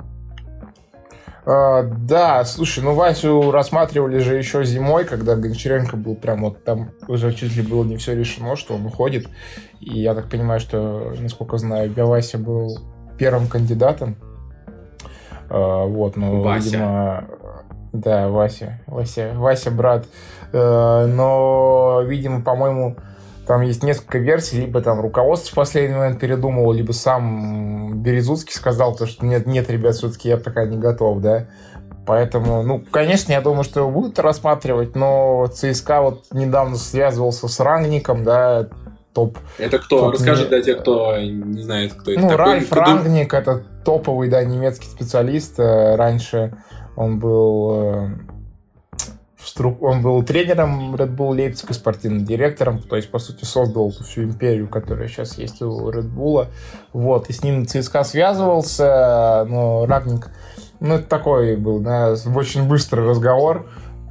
А, 1.44 1.82
да, 1.82 2.44
слушай, 2.44 2.84
ну 2.84 2.94
Васю 2.94 3.50
рассматривали 3.50 4.18
же 4.18 4.36
еще 4.36 4.64
зимой, 4.64 5.04
когда 5.04 5.34
Гончаренко 5.34 5.96
был 5.96 6.14
прям 6.14 6.42
вот 6.42 6.62
там 6.62 6.90
уже 7.08 7.32
чуть 7.32 7.56
ли 7.56 7.62
было 7.62 7.82
не 7.84 7.96
все 7.96 8.14
решено, 8.14 8.54
что 8.54 8.74
он 8.74 8.86
уходит. 8.86 9.28
И 9.80 9.98
я 10.00 10.14
так 10.14 10.28
понимаю, 10.28 10.60
что, 10.60 11.12
насколько 11.18 11.58
знаю, 11.58 11.92
Вася 11.96 12.38
был 12.38 12.78
первым 13.18 13.48
кандидатом. 13.48 14.16
А, 15.50 15.84
вот, 15.84 16.16
ну, 16.16 16.42
Вася. 16.42 16.64
видимо... 16.64 17.24
Да, 17.92 18.28
Вася. 18.28 18.80
Вася, 18.86 19.32
Вася 19.34 19.70
брат. 19.70 20.06
А, 20.52 21.06
но, 21.06 22.02
видимо, 22.06 22.42
по-моему, 22.42 22.96
Там 23.46 23.62
есть 23.62 23.82
несколько 23.82 24.18
версий, 24.18 24.60
либо 24.60 24.80
там 24.80 25.00
руководство 25.00 25.50
в 25.50 25.54
последний 25.54 25.96
момент 25.96 26.20
передумало, 26.20 26.72
либо 26.72 26.92
сам 26.92 28.00
Березуцкий 28.00 28.54
сказал, 28.54 28.94
то, 28.94 29.06
что 29.06 29.26
нет, 29.26 29.46
нет, 29.46 29.68
ребят, 29.68 29.96
все-таки 29.96 30.28
я 30.28 30.36
пока 30.36 30.64
не 30.64 30.78
готов, 30.78 31.20
да. 31.20 31.48
Поэтому, 32.06 32.62
ну, 32.62 32.82
конечно, 32.90 33.32
я 33.32 33.40
думаю, 33.40 33.64
что 33.64 33.80
его 33.80 33.90
будут 33.90 34.18
рассматривать, 34.18 34.96
но 34.96 35.46
ЦСКА 35.52 36.02
вот 36.02 36.24
недавно 36.32 36.76
связывался 36.76 37.48
с 37.48 37.60
Рангником, 37.60 38.24
да, 38.24 38.68
топ. 39.12 39.38
Это 39.58 39.78
кто? 39.78 40.00
Топ 40.00 40.14
Расскажи 40.14 40.46
для 40.46 40.62
тех, 40.62 40.78
кто 40.78 41.16
не 41.18 41.62
знает, 41.62 41.94
кто 41.94 42.12
это 42.12 42.20
ну, 42.20 42.28
такой. 42.28 42.44
Ральф 42.44 42.72
Рангник, 42.72 43.34
это 43.34 43.62
топовый, 43.84 44.28
да, 44.28 44.42
немецкий 44.42 44.86
специалист. 44.86 45.58
Э, 45.60 45.94
раньше 45.96 46.56
он 46.96 47.18
был 47.18 48.08
э, 49.58 49.64
он 49.80 50.02
был 50.02 50.22
тренером 50.22 50.94
Red 50.94 51.16
Bull 51.16 51.36
Leipzig 51.36 51.70
и 51.70 51.72
спортивным 51.72 52.24
директором, 52.24 52.80
то 52.80 52.96
есть, 52.96 53.10
по 53.10 53.18
сути, 53.18 53.44
создал 53.44 53.90
всю 53.90 54.24
империю, 54.24 54.68
которая 54.68 55.08
сейчас 55.08 55.38
есть 55.38 55.62
у 55.62 55.90
Red 55.90 56.08
Bull. 56.12 56.48
Вот, 56.92 57.28
и 57.30 57.32
с 57.32 57.42
ним 57.42 57.66
ЦСКА 57.66 58.04
связывался, 58.04 59.44
но 59.48 59.86
Рагник, 59.86 60.30
ну, 60.80 60.94
это 60.94 61.06
такой 61.06 61.56
был, 61.56 61.80
да, 61.80 62.14
очень 62.34 62.68
быстрый 62.68 63.08
разговор. 63.08 63.68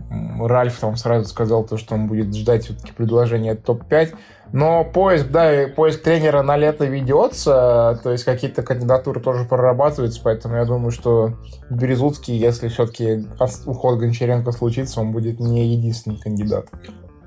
Ральф 0.09 0.77
там 0.79 0.97
сразу 0.97 1.27
сказал 1.27 1.63
то, 1.63 1.77
что 1.77 1.95
он 1.95 2.07
будет 2.07 2.35
ждать 2.35 2.65
все-таки 2.65 2.91
предложения 2.91 3.55
топ-5. 3.55 4.15
Но 4.53 4.83
поиск, 4.83 5.27
да, 5.27 5.67
поиск 5.75 6.01
тренера 6.01 6.41
на 6.41 6.57
лето 6.57 6.85
ведется, 6.85 7.99
то 8.03 8.11
есть 8.11 8.25
какие-то 8.25 8.63
кандидатуры 8.63 9.21
тоже 9.21 9.45
прорабатываются, 9.45 10.19
поэтому 10.21 10.55
я 10.55 10.65
думаю, 10.65 10.91
что 10.91 11.33
Березутский, 11.69 12.35
если 12.35 12.67
все-таки 12.67 13.25
уход 13.65 13.99
Гончаренко 13.99 14.51
случится, 14.51 14.99
он 14.99 15.13
будет 15.13 15.39
не 15.39 15.67
единственный 15.67 16.17
кандидат. 16.17 16.67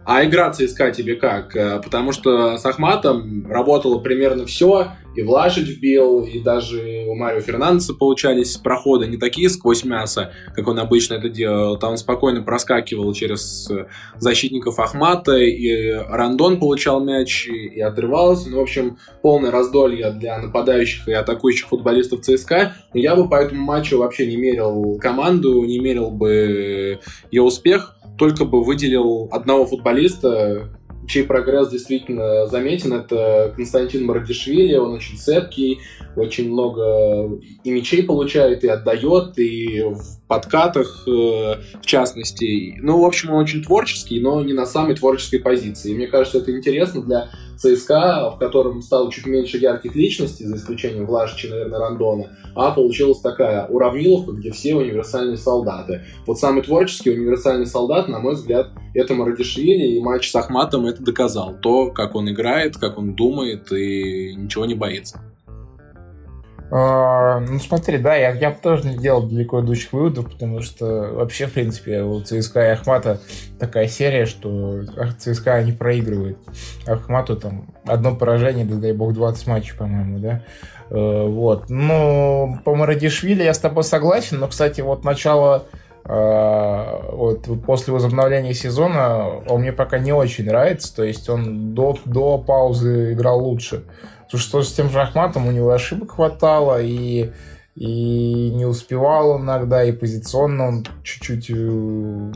А 0.04 0.24
игра 0.24 0.50
ЦСКА 0.50 0.90
тебе 0.90 1.16
как? 1.16 1.56
Э, 1.56 1.80
потому 1.82 2.12
что 2.12 2.58
с 2.58 2.66
Ахматом 2.66 3.46
работало 3.48 3.98
примерно 3.98 4.44
все, 4.44 4.88
и 5.16 5.22
Влашич 5.22 5.78
бил, 5.80 6.24
и 6.24 6.40
даже 6.40 7.06
у 7.08 7.14
Марио 7.14 7.40
Фернандеса 7.40 7.94
получались 7.94 8.56
проходы 8.56 9.06
не 9.06 9.16
такие 9.16 9.48
сквозь 9.48 9.84
мясо, 9.84 10.32
как 10.54 10.66
он 10.68 10.78
обычно 10.78 11.14
это 11.14 11.28
делал. 11.28 11.78
Там 11.78 11.92
он 11.92 11.96
спокойно 11.96 12.42
проскакивал 12.42 13.12
через 13.14 13.70
э, 13.70 13.86
защитников 14.18 14.78
Ахмата, 14.78 15.36
и 15.36 15.90
Рандон 16.08 16.58
получал 16.58 17.02
мяч 17.02 17.46
и 17.48 17.80
отрывался. 17.80 18.50
Ну, 18.50 18.58
в 18.58 18.62
общем, 18.62 18.98
полное 19.22 19.50
раздолье 19.50 20.10
для 20.10 20.38
нападающих 20.38 21.08
и 21.08 21.12
атакующих 21.12 21.68
футболистов 21.68 22.20
ЦСКА. 22.20 22.74
Но 22.92 23.00
я 23.00 23.16
бы 23.16 23.28
по 23.28 23.36
этому 23.36 23.62
матчу 23.62 23.98
вообще 23.98 24.26
не 24.26 24.36
мерил 24.36 24.98
команду, 25.00 25.64
не 25.64 25.78
мерил 25.78 26.10
бы 26.10 27.00
ее 27.30 27.42
успех 27.42 27.96
только 28.18 28.44
бы 28.44 28.62
выделил 28.62 29.28
одного 29.32 29.66
футболиста, 29.66 30.70
чей 31.06 31.24
прогресс 31.24 31.68
действительно 31.70 32.46
заметен, 32.46 32.92
это 32.92 33.52
Константин 33.56 34.06
Мардишвили, 34.06 34.76
он 34.76 34.94
очень 34.94 35.18
цепкий, 35.18 35.80
очень 36.16 36.50
много 36.50 37.38
и 37.62 37.70
мячей 37.70 38.02
получает, 38.02 38.64
и 38.64 38.68
отдает, 38.68 39.38
и 39.38 39.82
в 39.82 40.23
подкатах, 40.28 41.04
э, 41.06 41.10
в 41.10 41.86
частности. 41.86 42.78
Ну, 42.80 43.00
в 43.00 43.04
общем, 43.04 43.30
он 43.30 43.42
очень 43.42 43.62
творческий, 43.62 44.20
но 44.20 44.42
не 44.42 44.52
на 44.52 44.66
самой 44.66 44.96
творческой 44.96 45.38
позиции. 45.38 45.90
И 45.90 45.94
мне 45.94 46.06
кажется, 46.06 46.38
это 46.38 46.56
интересно 46.56 47.02
для 47.02 47.30
ЦСКА, 47.56 48.30
в 48.34 48.38
котором 48.38 48.82
стало 48.82 49.12
чуть 49.12 49.26
меньше 49.26 49.58
ярких 49.58 49.94
личностей, 49.94 50.44
за 50.44 50.56
исключением 50.56 51.06
Влашича, 51.06 51.48
наверное, 51.48 51.78
Рандона, 51.78 52.36
а 52.54 52.70
получилась 52.72 53.20
такая 53.20 53.66
уравниловка, 53.66 54.32
где 54.32 54.50
все 54.50 54.74
универсальные 54.74 55.36
солдаты. 55.36 56.02
Вот 56.26 56.38
самый 56.38 56.62
творческий 56.62 57.10
универсальный 57.10 57.66
солдат, 57.66 58.08
на 58.08 58.18
мой 58.18 58.34
взгляд, 58.34 58.68
это 58.94 59.14
Марадишвили, 59.14 59.96
и 59.96 60.00
матч 60.00 60.30
с 60.30 60.34
Ахматом 60.34 60.86
это 60.86 61.02
доказал. 61.02 61.54
То, 61.60 61.90
как 61.90 62.14
он 62.14 62.30
играет, 62.30 62.76
как 62.76 62.98
он 62.98 63.14
думает 63.14 63.70
и 63.72 64.34
ничего 64.34 64.66
не 64.66 64.74
боится. 64.74 65.20
А, 66.70 67.40
ну, 67.40 67.58
смотри, 67.58 67.98
да, 67.98 68.16
я, 68.16 68.30
я 68.30 68.50
тоже 68.50 68.88
не 68.88 68.96
делал 68.96 69.22
далеко 69.22 69.60
идущих 69.60 69.92
выводов, 69.92 70.30
потому 70.30 70.62
что 70.62 71.10
вообще, 71.12 71.46
в 71.46 71.52
принципе, 71.52 72.02
у 72.02 72.20
ЦСКА 72.20 72.66
и 72.66 72.70
Ахмата 72.70 73.20
такая 73.58 73.86
серия, 73.86 74.26
что 74.26 74.80
ЦСКА 75.18 75.62
не 75.62 75.72
проигрывает. 75.72 76.38
Ахмату 76.86 77.36
там 77.36 77.74
одно 77.86 78.16
поражение, 78.16 78.64
да 78.64 78.76
дай 78.76 78.92
бог, 78.92 79.12
20 79.12 79.46
матчей, 79.46 79.76
по-моему, 79.76 80.18
да. 80.18 80.42
Э, 80.90 81.26
вот. 81.26 81.68
Ну, 81.68 82.58
по 82.64 82.74
Марадишвили 82.74 83.42
я 83.42 83.54
с 83.54 83.58
тобой 83.58 83.84
согласен, 83.84 84.38
но, 84.38 84.48
кстати, 84.48 84.80
вот 84.80 85.04
начало 85.04 85.66
э, 86.04 87.00
вот 87.12 87.46
после 87.64 87.92
возобновления 87.92 88.54
сезона 88.54 89.26
он 89.48 89.60
мне 89.60 89.72
пока 89.72 89.98
не 89.98 90.12
очень 90.12 90.46
нравится, 90.46 90.94
то 90.94 91.04
есть 91.04 91.28
он 91.28 91.74
до, 91.74 91.98
до 92.04 92.38
паузы 92.38 93.12
играл 93.12 93.44
лучше. 93.44 93.84
Потому 94.34 94.48
что 94.48 94.62
с 94.62 94.72
тем 94.72 94.90
же 94.90 95.00
Ахматом 95.00 95.46
у 95.46 95.52
него 95.52 95.70
ошибок 95.70 96.16
хватало, 96.16 96.82
и, 96.82 97.30
и 97.76 98.50
не 98.50 98.64
успевал 98.64 99.38
иногда, 99.38 99.84
и 99.84 99.92
позиционно 99.92 100.66
он 100.66 100.86
чуть-чуть, 101.04 101.50
э, 101.50 102.32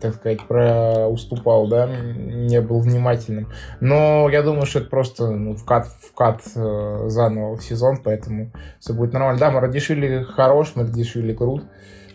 так 0.00 0.16
сказать, 0.16 0.44
про 0.48 1.06
уступал, 1.06 1.68
да, 1.68 1.86
не 1.86 2.60
был 2.60 2.80
внимательным. 2.80 3.48
Но 3.78 4.28
я 4.28 4.42
думаю, 4.42 4.66
что 4.66 4.80
это 4.80 4.88
просто 4.88 5.30
ну, 5.30 5.54
вкат, 5.54 5.86
вкат 5.86 6.42
э, 6.56 7.04
заново 7.06 7.56
в 7.56 7.62
сезон, 7.62 7.98
поэтому 8.02 8.50
все 8.80 8.92
будет 8.92 9.12
нормально. 9.12 9.38
Да, 9.38 9.52
Марадишвили 9.52 10.24
хорош, 10.24 10.72
Марадишвили 10.74 11.32
крут. 11.32 11.62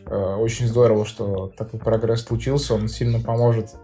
Э, 0.08 0.36
очень 0.36 0.68
здорово, 0.68 1.06
что 1.06 1.54
такой 1.58 1.80
прогресс 1.80 2.26
случился, 2.26 2.74
он 2.74 2.90
сильно 2.90 3.22
поможет 3.22 3.76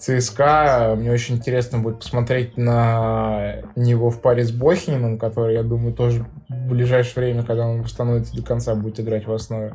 ЦСКА. 0.00 0.94
Мне 0.96 1.12
очень 1.12 1.36
интересно 1.36 1.78
будет 1.78 1.98
посмотреть 1.98 2.56
на 2.56 3.56
него 3.76 4.10
в 4.10 4.20
паре 4.20 4.44
с 4.44 4.50
Бохининым, 4.50 5.18
который, 5.18 5.54
я 5.54 5.62
думаю, 5.62 5.92
тоже 5.92 6.26
в 6.48 6.70
ближайшее 6.70 7.24
время, 7.24 7.44
когда 7.44 7.66
он 7.66 7.82
восстановится 7.82 8.34
до 8.34 8.42
конца, 8.42 8.74
будет 8.74 8.98
играть 8.98 9.26
в 9.26 9.32
основе. 9.32 9.74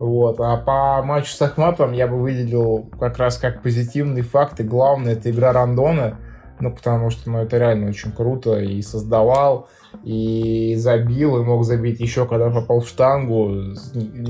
Вот. 0.00 0.40
А 0.40 0.56
по 0.56 1.02
матчу 1.02 1.32
с 1.32 1.40
Ахматом 1.40 1.92
я 1.92 2.08
бы 2.08 2.20
выделил 2.20 2.90
как 2.98 3.18
раз 3.18 3.38
как 3.38 3.62
позитивный 3.62 4.22
факт, 4.22 4.58
и 4.58 4.64
главное, 4.64 5.12
это 5.12 5.30
игра 5.30 5.52
Рандона, 5.52 6.18
ну, 6.58 6.72
потому 6.72 7.10
что, 7.10 7.30
ну, 7.30 7.38
это 7.38 7.58
реально 7.58 7.88
очень 7.88 8.10
круто, 8.10 8.58
и 8.58 8.82
создавал, 8.82 9.68
и 10.02 10.74
забил, 10.76 11.38
и 11.38 11.44
мог 11.44 11.64
забить 11.64 12.00
еще, 12.00 12.26
когда 12.26 12.50
попал 12.50 12.80
в 12.80 12.88
штангу. 12.88 13.74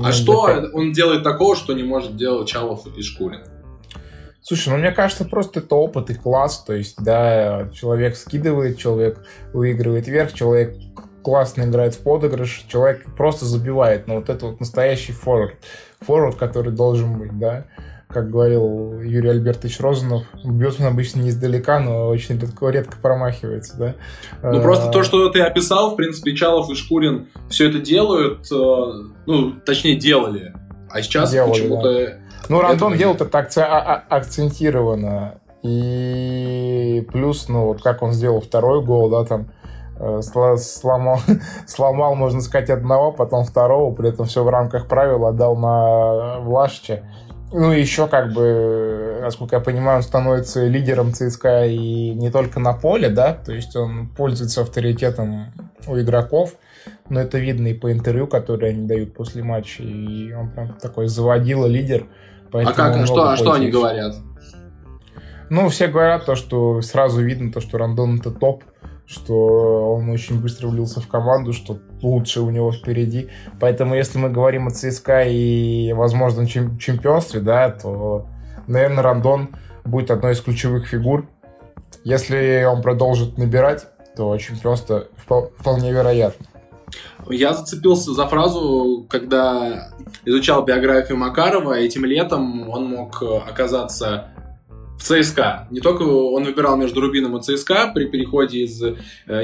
А 0.03 0.11
что 0.11 0.49
он 0.73 0.91
делает 0.91 1.23
такого, 1.23 1.55
что 1.55 1.73
не 1.73 1.83
может 1.83 2.15
делать 2.15 2.47
Чалов 2.47 2.85
и 2.85 3.01
Шкурин? 3.01 3.41
Слушай, 4.41 4.69
ну 4.69 4.77
мне 4.77 4.91
кажется, 4.91 5.25
просто 5.25 5.59
это 5.59 5.75
опыт 5.75 6.09
и 6.09 6.15
класс. 6.15 6.63
То 6.65 6.73
есть, 6.73 7.01
да, 7.01 7.69
человек 7.73 8.15
скидывает, 8.15 8.77
человек 8.77 9.23
выигрывает 9.53 10.07
вверх, 10.07 10.33
человек 10.33 10.75
классно 11.23 11.63
играет 11.63 11.93
в 11.93 11.99
подыгрыш, 11.99 12.65
человек 12.67 13.05
просто 13.15 13.45
забивает. 13.45 14.07
Но 14.07 14.15
вот 14.15 14.29
это 14.29 14.47
вот 14.47 14.59
настоящий 14.59 15.13
форвард. 15.13 15.55
Форвард, 16.01 16.37
который 16.37 16.71
должен 16.71 17.19
быть, 17.19 17.37
да. 17.37 17.65
Как 18.07 18.29
говорил 18.29 18.99
Юрий 18.99 19.29
Альбертович 19.29 19.79
Розанов, 19.79 20.23
бьет 20.43 20.75
он 20.79 20.87
обычно 20.87 21.21
не 21.21 21.29
издалека, 21.29 21.79
но 21.79 22.09
очень 22.09 22.37
редко, 22.37 22.67
редко 22.67 22.97
промахивается, 23.01 23.77
да. 23.77 23.95
Ну, 24.41 24.59
а... 24.59 24.61
просто 24.61 24.89
то, 24.89 25.03
что 25.03 25.29
ты 25.29 25.39
описал, 25.41 25.91
в 25.91 25.95
принципе, 25.95 26.35
Чалов 26.35 26.69
и 26.69 26.75
Шкурин 26.75 27.29
все 27.49 27.69
это 27.69 27.79
делают, 27.79 28.51
э, 28.51 28.85
ну, 29.27 29.53
точнее, 29.65 29.95
делали. 29.95 30.53
А 30.89 31.01
сейчас 31.01 31.31
почему-то 31.31 31.93
да. 31.93 32.17
Ну, 32.49 32.61
Рандон 32.61 32.97
делал 32.97 33.15
это 33.15 33.25
так 33.25 33.49
а, 33.57 33.61
а, 33.61 34.15
акцентированно. 34.17 35.35
И 35.63 37.07
плюс, 37.11 37.47
ну, 37.49 37.65
вот 37.67 37.81
как 37.81 38.01
он 38.01 38.13
сделал 38.13 38.41
второй 38.41 38.83
гол, 38.83 39.09
да, 39.09 39.25
там 39.25 39.51
э, 39.99 40.21
сломал, 40.21 41.19
сломал, 41.67 42.15
можно 42.15 42.41
сказать, 42.41 42.69
одного, 42.69 43.11
потом 43.11 43.45
второго, 43.45 43.93
при 43.93 44.09
этом 44.09 44.25
все 44.25 44.43
в 44.43 44.49
рамках 44.49 44.87
правил 44.87 45.25
отдал 45.25 45.55
на 45.55 46.39
Влашича. 46.39 47.03
Ну, 47.53 47.71
еще 47.71 48.07
как 48.07 48.31
бы, 48.31 49.19
насколько 49.21 49.57
я 49.57 49.61
понимаю, 49.61 49.97
он 49.97 50.03
становится 50.03 50.65
лидером 50.67 51.13
ЦСКА 51.13 51.65
и 51.65 52.11
не 52.11 52.31
только 52.31 52.61
на 52.61 52.71
поле, 52.71 53.09
да, 53.09 53.33
то 53.33 53.51
есть 53.51 53.75
он 53.75 54.07
пользуется 54.07 54.61
авторитетом 54.61 55.53
у 55.85 55.99
игроков, 55.99 56.55
но 57.09 57.19
это 57.19 57.39
видно 57.39 57.67
и 57.67 57.73
по 57.73 57.91
интервью, 57.91 58.25
которые 58.25 58.71
они 58.71 58.87
дают 58.87 59.13
после 59.13 59.43
матча, 59.43 59.83
и 59.83 60.31
он 60.31 60.49
прям 60.51 60.75
такой 60.75 61.07
заводила 61.07 61.65
лидер, 61.65 62.07
а 62.53 62.73
как? 62.73 63.05
Что, 63.05 63.29
а 63.29 63.37
что 63.37 63.53
они 63.53 63.69
говорят? 63.69 64.15
Ну, 65.49 65.67
все 65.69 65.87
говорят 65.87 66.25
то, 66.25 66.35
что 66.35 66.81
сразу 66.81 67.21
видно 67.21 67.51
то, 67.51 67.59
что 67.59 67.77
Рандон 67.77 68.19
это 68.19 68.31
топ, 68.31 68.63
что 69.05 69.95
он 69.95 70.09
очень 70.09 70.41
быстро 70.41 70.69
влился 70.69 71.01
в 71.01 71.07
команду, 71.07 71.51
что 71.51 71.79
лучше 72.01 72.39
у 72.39 72.49
него 72.49 72.71
впереди. 72.71 73.29
Поэтому, 73.59 73.93
если 73.95 74.17
мы 74.17 74.29
говорим 74.29 74.67
о 74.67 74.71
ЦСКА 74.71 75.23
и 75.23 75.91
возможном 75.91 76.47
чемпионстве, 76.47 77.41
да, 77.41 77.69
то, 77.69 78.27
наверное, 78.67 79.03
Рандон 79.03 79.49
будет 79.83 80.11
одной 80.11 80.33
из 80.33 80.41
ключевых 80.41 80.87
фигур. 80.87 81.27
Если 82.05 82.63
он 82.63 82.81
продолжит 82.81 83.37
набирать, 83.37 83.87
то 84.15 84.37
чемпионство 84.37 85.07
вполне 85.57 85.91
вероятно. 85.91 86.45
Я 87.29 87.53
зацепился 87.53 88.13
за 88.13 88.27
фразу, 88.27 89.05
когда 89.09 89.89
изучал 90.25 90.63
биографию 90.65 91.17
Макарова, 91.17 91.73
этим 91.73 92.05
летом 92.05 92.69
он 92.69 92.85
мог 92.85 93.21
оказаться 93.23 94.31
в 95.01 95.03
ЦСКА. 95.03 95.67
Не 95.71 95.79
только 95.79 96.03
он 96.03 96.43
выбирал 96.43 96.77
между 96.77 97.01
Рубином 97.01 97.35
и 97.37 97.41
ЦСКА 97.41 97.91
при 97.93 98.05
переходе 98.05 98.59
из 98.59 98.81
э, 98.83 98.95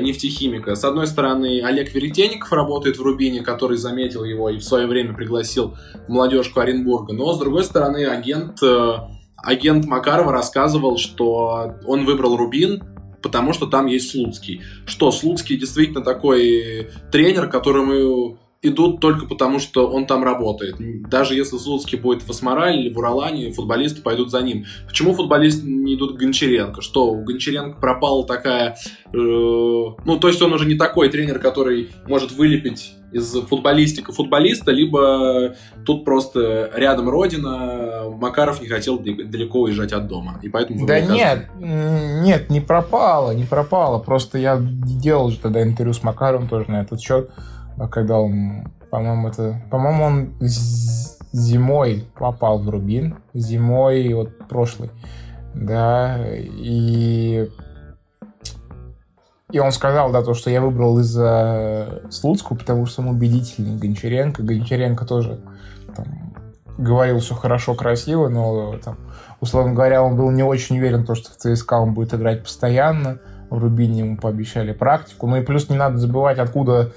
нефтехимика. 0.02 0.76
С 0.76 0.84
одной 0.84 1.08
стороны, 1.08 1.62
Олег 1.64 1.94
Веретенников 1.94 2.52
работает 2.54 2.98
в 2.98 3.02
Рубине, 3.02 3.42
который 3.42 3.78
заметил 3.78 4.24
его 4.24 4.50
и 4.50 4.58
в 4.58 4.64
свое 4.64 4.86
время 4.86 5.14
пригласил 5.16 5.76
молодежку 6.08 6.60
Оренбурга. 6.60 7.14
Но 7.14 7.34
с 7.34 7.40
другой 7.40 7.64
стороны, 7.64 8.06
агент, 8.06 8.62
э, 8.62 8.94
агент 9.38 9.86
Макарова 9.86 10.32
рассказывал, 10.32 10.98
что 10.98 11.76
он 11.88 12.06
выбрал 12.06 12.38
Рубин, 12.38 12.84
потому 13.22 13.54
что 13.54 13.68
там 13.68 13.86
есть 13.88 14.12
Слуцкий. 14.12 14.62
Что 14.86 15.12
Слуцкий 15.12 15.58
действительно 15.58 16.02
такой 16.02 16.90
тренер, 17.12 17.50
которому 17.50 18.40
идут 18.62 19.00
только 19.00 19.26
потому, 19.26 19.60
что 19.60 19.88
он 19.88 20.08
там 20.08 20.24
работает. 20.24 20.76
Даже 21.10 21.36
если 21.36 21.58
Слуцкий 21.58 21.98
будет 21.98 22.24
в 22.24 22.30
Асмарале 22.30 22.82
или 22.82 22.94
в 22.94 22.98
Уралане, 22.98 23.52
футболисты 23.52 24.02
пойдут 24.02 24.32
за 24.32 24.42
ним. 24.42 24.66
Почему 24.88 25.14
футболисты 25.14 25.68
не 25.68 25.96
идут 25.96 26.16
к 26.16 26.20
Гончаренко? 26.20 26.82
Что, 26.82 27.08
у 27.12 27.24
Гончаренко 27.24 27.80
пропала 27.80 28.26
такая... 28.26 28.78
Э, 29.08 29.12
ну, 29.14 30.20
то 30.20 30.28
есть 30.28 30.42
он 30.42 30.54
уже 30.54 30.66
не 30.66 30.76
такой 30.76 31.10
тренер, 31.10 31.40
который 31.40 31.90
может 32.08 32.32
вылепить 32.32 32.97
из 33.12 33.32
футболистика 33.48 34.12
футболиста, 34.12 34.72
либо 34.72 35.56
тут 35.86 36.04
просто 36.04 36.70
рядом 36.76 37.10
родина, 37.10 38.04
Макаров 38.20 38.62
не 38.62 38.68
хотел 38.68 39.00
далеко 39.00 39.62
уезжать 39.62 39.94
от 39.94 40.08
дома. 40.08 40.40
И 40.42 40.50
поэтому 40.50 40.86
да 40.86 41.00
нет, 41.00 41.48
нет, 41.60 42.50
не 42.50 42.60
пропало, 42.60 43.32
не 43.32 43.46
пропало. 43.46 44.00
Просто 44.00 44.38
я 44.38 44.58
делал 44.60 45.30
же 45.30 45.40
тогда 45.40 45.64
интервью 45.64 45.94
с 45.94 46.04
Макаровым 46.04 46.50
тоже 46.50 46.70
на 46.70 46.82
этот 46.82 47.00
счет. 47.00 47.30
А 47.78 47.88
когда 47.88 48.20
он, 48.20 48.72
по-моему, 48.90 49.30
это, 49.30 49.62
по-моему, 49.70 50.04
он 50.04 50.34
зимой 51.32 52.06
попал 52.18 52.60
в 52.60 52.70
Рубин, 52.70 53.18
зимой 53.34 54.14
вот 54.14 54.48
прошлый, 54.50 54.90
да, 55.54 56.18
и 56.36 57.50
и 59.52 59.60
он 59.60 59.72
сказал, 59.72 60.12
да, 60.12 60.22
то, 60.24 60.34
что 60.34 60.50
я 60.50 60.62
выбрал 60.62 61.00
из-за 61.00 62.02
Слуцку, 62.10 62.56
потому 62.56 62.86
что 62.86 63.02
он 63.02 63.10
убедительный. 63.10 63.78
Гончаренко. 63.78 64.44
Гончаренко 64.44 65.06
тоже 65.06 65.40
там, 65.96 66.06
говорил 66.78 67.20
все 67.20 67.36
хорошо, 67.36 67.74
красиво, 67.74 68.28
но, 68.28 68.78
там, 68.84 68.98
условно 69.40 69.74
говоря, 69.74 70.04
он 70.04 70.16
был 70.16 70.32
не 70.32 70.44
очень 70.44 70.78
уверен, 70.78 71.06
то, 71.06 71.16
что 71.16 71.32
в 71.32 71.36
ЦСКА 71.36 71.76
он 71.76 71.94
будет 71.94 72.14
играть 72.14 72.44
постоянно. 72.44 73.20
В 73.50 73.58
Рубине 73.58 74.00
ему 74.00 74.18
пообещали 74.18 74.74
практику. 74.74 75.28
Ну 75.28 75.38
и 75.38 75.42
плюс 75.42 75.70
не 75.70 75.78
надо 75.78 75.98
забывать, 75.98 76.38
откуда 76.38 76.92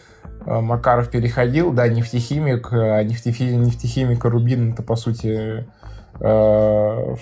Э, 0.47 0.61
Макаров 0.61 1.11
переходил, 1.11 1.73
да, 1.73 1.89
нефтехимик, 1.89 2.73
э, 2.73 2.99
а 2.99 3.05
нефтехи, 3.05 3.43
нефтехимик 3.43 4.25
и 4.25 4.29
Рубин 4.29 4.73
это, 4.73 4.83
по 4.83 4.97
сути, 4.97 5.67
э, 6.19 7.15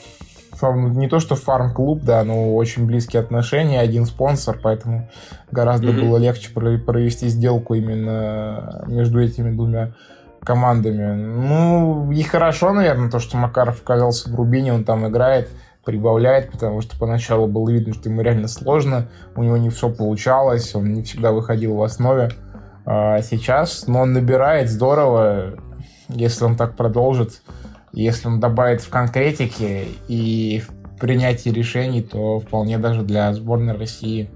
не 0.63 1.09
то 1.09 1.21
что 1.21 1.35
фарм-клуб, 1.35 2.03
да, 2.03 2.25
но 2.25 2.55
очень 2.55 2.87
близкие 2.87 3.21
отношения, 3.21 3.81
один 3.81 4.07
спонсор, 4.07 4.59
поэтому 4.63 5.09
гораздо 5.51 5.89
mm-hmm. 5.89 6.01
было 6.01 6.17
легче 6.19 6.51
провести 6.53 7.29
сделку 7.29 7.75
именно 7.75 8.85
между 8.87 9.21
этими 9.23 9.51
двумя 9.51 9.93
командами. 10.41 11.15
Ну, 11.15 12.11
и 12.11 12.23
хорошо, 12.23 12.73
наверное, 12.73 13.11
то, 13.11 13.19
что 13.19 13.37
Макаров 13.37 13.83
оказался 13.83 14.31
в 14.31 14.35
Рубине, 14.35 14.73
он 14.73 14.85
там 14.85 15.07
играет, 15.07 15.49
прибавляет, 15.85 16.51
потому 16.51 16.81
что 16.81 16.99
поначалу 16.99 17.47
было 17.47 17.71
видно, 17.71 17.95
что 17.95 18.09
ему 18.09 18.23
реально 18.23 18.49
сложно, 18.49 19.09
у 19.37 19.43
него 19.43 19.57
не 19.57 19.71
все 19.71 19.91
получалось, 19.91 20.75
он 20.75 20.93
не 20.93 21.03
всегда 21.03 21.33
выходил 21.33 21.77
в 21.77 21.83
основе. 21.83 22.31
А 22.85 23.21
сейчас, 23.23 23.87
но 23.87 24.01
он 24.01 24.13
набирает 24.13 24.71
здорово, 24.71 25.55
если 26.09 26.45
он 26.45 26.57
так 26.57 26.77
продолжит, 26.77 27.43
если 28.03 28.29
он 28.29 28.41
добавит 28.41 28.81
в 28.81 28.89
конкретике 28.89 29.87
и 30.09 30.61
в 30.61 30.99
принятии 30.99 31.51
решений, 31.51 32.03
то 32.03 32.41
вполне 32.41 32.79
даже 32.79 33.03
для 33.03 33.33
сборной 33.33 33.77
России 33.77 34.31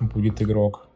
будет 0.00 0.42
игрок. 0.42 0.88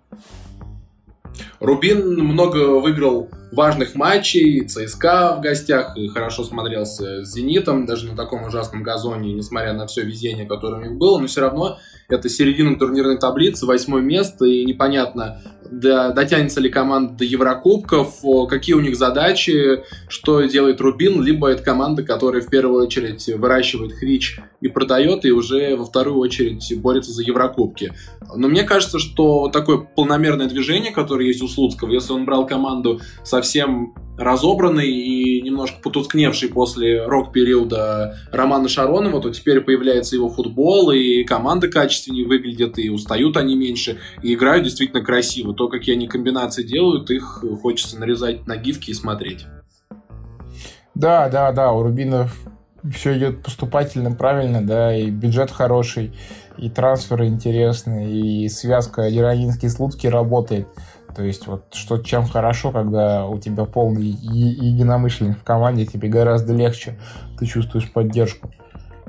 Рубин 1.61 2.19
много 2.23 2.79
выиграл 2.81 3.29
важных 3.53 3.95
матчей, 3.95 4.67
ЦСКА 4.67 5.37
в 5.39 5.41
гостях, 5.41 5.97
и 5.97 6.09
хорошо 6.09 6.45
смотрелся 6.45 7.25
с 7.25 7.33
«Зенитом», 7.33 7.87
даже 7.87 8.09
на 8.09 8.17
таком 8.17 8.45
ужасном 8.45 8.83
газоне, 8.83 9.33
несмотря 9.33 9.73
на 9.73 9.87
все 9.87 10.03
везение, 10.03 10.47
которое 10.47 10.81
у 10.81 10.85
них 10.85 10.99
было, 10.99 11.19
но 11.19 11.27
все 11.27 11.41
равно 11.41 11.79
это 12.09 12.29
середина 12.29 12.79
турнирной 12.79 13.19
таблицы, 13.19 13.67
восьмое 13.67 14.03
место, 14.03 14.45
и 14.45 14.65
непонятно, 14.65 15.41
да, 15.71 16.11
дотянется 16.13 16.61
ли 16.61 16.71
команда 16.71 17.15
до 17.15 17.25
Еврокубков, 17.25 18.21
какие 18.49 18.75
у 18.75 18.81
них 18.81 18.97
задачи, 18.97 19.83
что 20.09 20.43
делает 20.43 20.81
Рубин, 20.81 21.23
либо 21.23 21.49
это 21.49 21.63
команда, 21.63 22.03
которая 22.03 22.43
в 22.43 22.49
первую 22.49 22.85
очередь 22.85 23.27
выращивает 23.29 23.93
хрич 23.93 24.41
и 24.61 24.69
продает, 24.69 25.25
и 25.25 25.31
уже 25.31 25.77
во 25.77 25.85
вторую 25.85 26.19
очередь 26.19 26.73
борется 26.81 27.13
за 27.13 27.23
Еврокубки. 27.23 27.93
Но 28.35 28.49
мне 28.49 28.65
кажется, 28.65 28.99
что 28.99 29.49
такое 29.49 29.79
полномерное 29.79 30.47
движение, 30.47 30.93
которое 30.93 31.27
есть 31.27 31.43
у 31.43 31.49
Слуцкого, 31.49 31.91
если 31.91 32.13
он 32.13 32.25
брал 32.25 32.47
команду 32.47 33.01
совсем 33.23 33.95
разобранный 34.19 34.91
и 34.91 35.41
немножко 35.41 35.79
потускневший 35.81 36.49
после 36.49 37.07
рок-периода 37.07 38.19
Романа 38.33 38.69
Шаронова, 38.69 39.23
то 39.23 39.31
теперь 39.31 39.61
появляется 39.61 40.17
его 40.17 40.29
футбол, 40.29 40.91
и 40.91 41.23
команда 41.25 41.69
качественнее 41.69 42.27
выглядит, 42.27 42.79
и 42.79 42.91
устают 42.91 43.37
они 43.37 43.57
меньше, 43.57 43.99
и 44.23 44.35
играют 44.35 44.65
действительно 44.65 45.05
красиво. 45.05 45.55
То, 45.55 45.69
какие 45.69 45.95
они 45.95 46.09
комбинации 46.09 46.65
делают, 46.65 47.11
их 47.11 47.45
хочется 47.63 47.99
нарезать 47.99 48.47
на 48.47 48.57
гифки 48.57 48.91
и 48.91 48.95
смотреть. 48.95 49.47
Да, 50.95 51.29
да, 51.29 51.53
да, 51.53 51.73
у 51.73 51.83
Рубинов 51.85 52.37
все 52.93 53.17
идет 53.17 53.43
поступательно, 53.43 54.13
правильно, 54.13 54.67
да, 54.67 54.97
и 54.97 55.11
бюджет 55.11 55.51
хороший, 55.51 56.13
и 56.57 56.69
трансферы 56.69 57.27
интересные, 57.27 58.45
и 58.45 58.49
связка 58.49 59.03
Яроинский-Слуцкий 59.03 60.09
работает. 60.09 60.67
То 61.19 61.25
есть 61.25 61.49
вот 61.49 61.75
что 61.75 61.99
чем 61.99 62.29
хорошо, 62.29 62.71
когда 62.71 63.27
у 63.27 63.41
тебя 63.41 63.65
полный 63.65 64.05
единомышленник 64.05 65.37
в 65.37 65.43
команде, 65.43 65.85
тебе 65.85 66.09
гораздо 66.09 66.55
легче, 66.55 66.97
ты 67.37 67.45
чувствуешь 67.45 67.91
поддержку. 67.91 68.53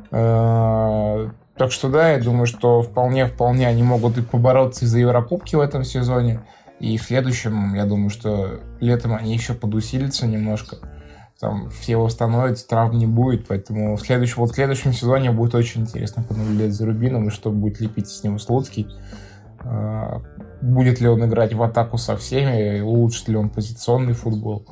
Э, 0.09 1.29
так 1.55 1.71
что 1.71 1.87
да, 1.87 2.13
я 2.13 2.19
думаю, 2.19 2.47
что 2.47 2.81
вполне-вполне 2.81 3.67
они 3.67 3.83
могут 3.83 4.17
и 4.17 4.23
побороться 4.23 4.87
за 4.87 4.97
Еврокубки 4.97 5.55
в 5.55 5.59
этом 5.59 5.83
сезоне. 5.83 6.39
И 6.79 6.97
в 6.97 7.03
следующем, 7.03 7.75
я 7.75 7.85
думаю, 7.85 8.09
что 8.09 8.59
летом 8.79 9.13
они 9.13 9.31
еще 9.31 9.53
подусилятся 9.53 10.25
немножко. 10.25 10.77
Там 11.39 11.69
все 11.69 11.97
восстановятся, 11.97 12.67
травм 12.67 12.97
не 12.97 13.05
будет, 13.05 13.45
поэтому 13.47 13.97
в 13.97 14.01
следующем, 14.01 14.37
вот 14.37 14.49
в 14.49 14.55
следующем 14.55 14.93
сезоне 14.93 15.29
будет 15.29 15.53
очень 15.53 15.81
интересно 15.81 16.23
понаблюдать 16.23 16.73
за 16.73 16.87
Рубином 16.87 17.27
и 17.27 17.29
что 17.31 17.51
будет 17.51 17.79
лепить 17.79 18.09
с 18.09 18.23
ним 18.23 18.39
Слуцкий. 18.39 18.87
Э, 19.63 20.19
будет 20.61 20.99
ли 20.99 21.07
он 21.07 21.25
играть 21.25 21.53
в 21.53 21.63
атаку 21.63 21.97
со 21.97 22.17
всеми, 22.17 22.81
улучшит 22.81 23.27
ли 23.27 23.35
он 23.35 23.49
позиционный 23.49 24.13
футбол. 24.13 24.65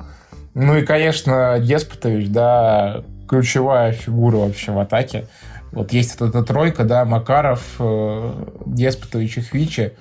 Ну 0.54 0.76
и, 0.76 0.82
конечно, 0.84 1.58
Деспотович, 1.60 2.28
да, 2.28 3.04
ключевая 3.28 3.92
фигура 3.92 4.36
вообще 4.36 4.72
в 4.72 4.78
атаке. 4.78 5.26
Вот 5.72 5.92
есть 5.92 6.18
вот 6.18 6.30
эта 6.30 6.42
тройка, 6.42 6.84
да, 6.84 7.04
Макаров, 7.04 7.76
э, 7.78 8.32
Деспотович 8.66 9.38
и 9.38 9.40
Хвичи, 9.42 9.92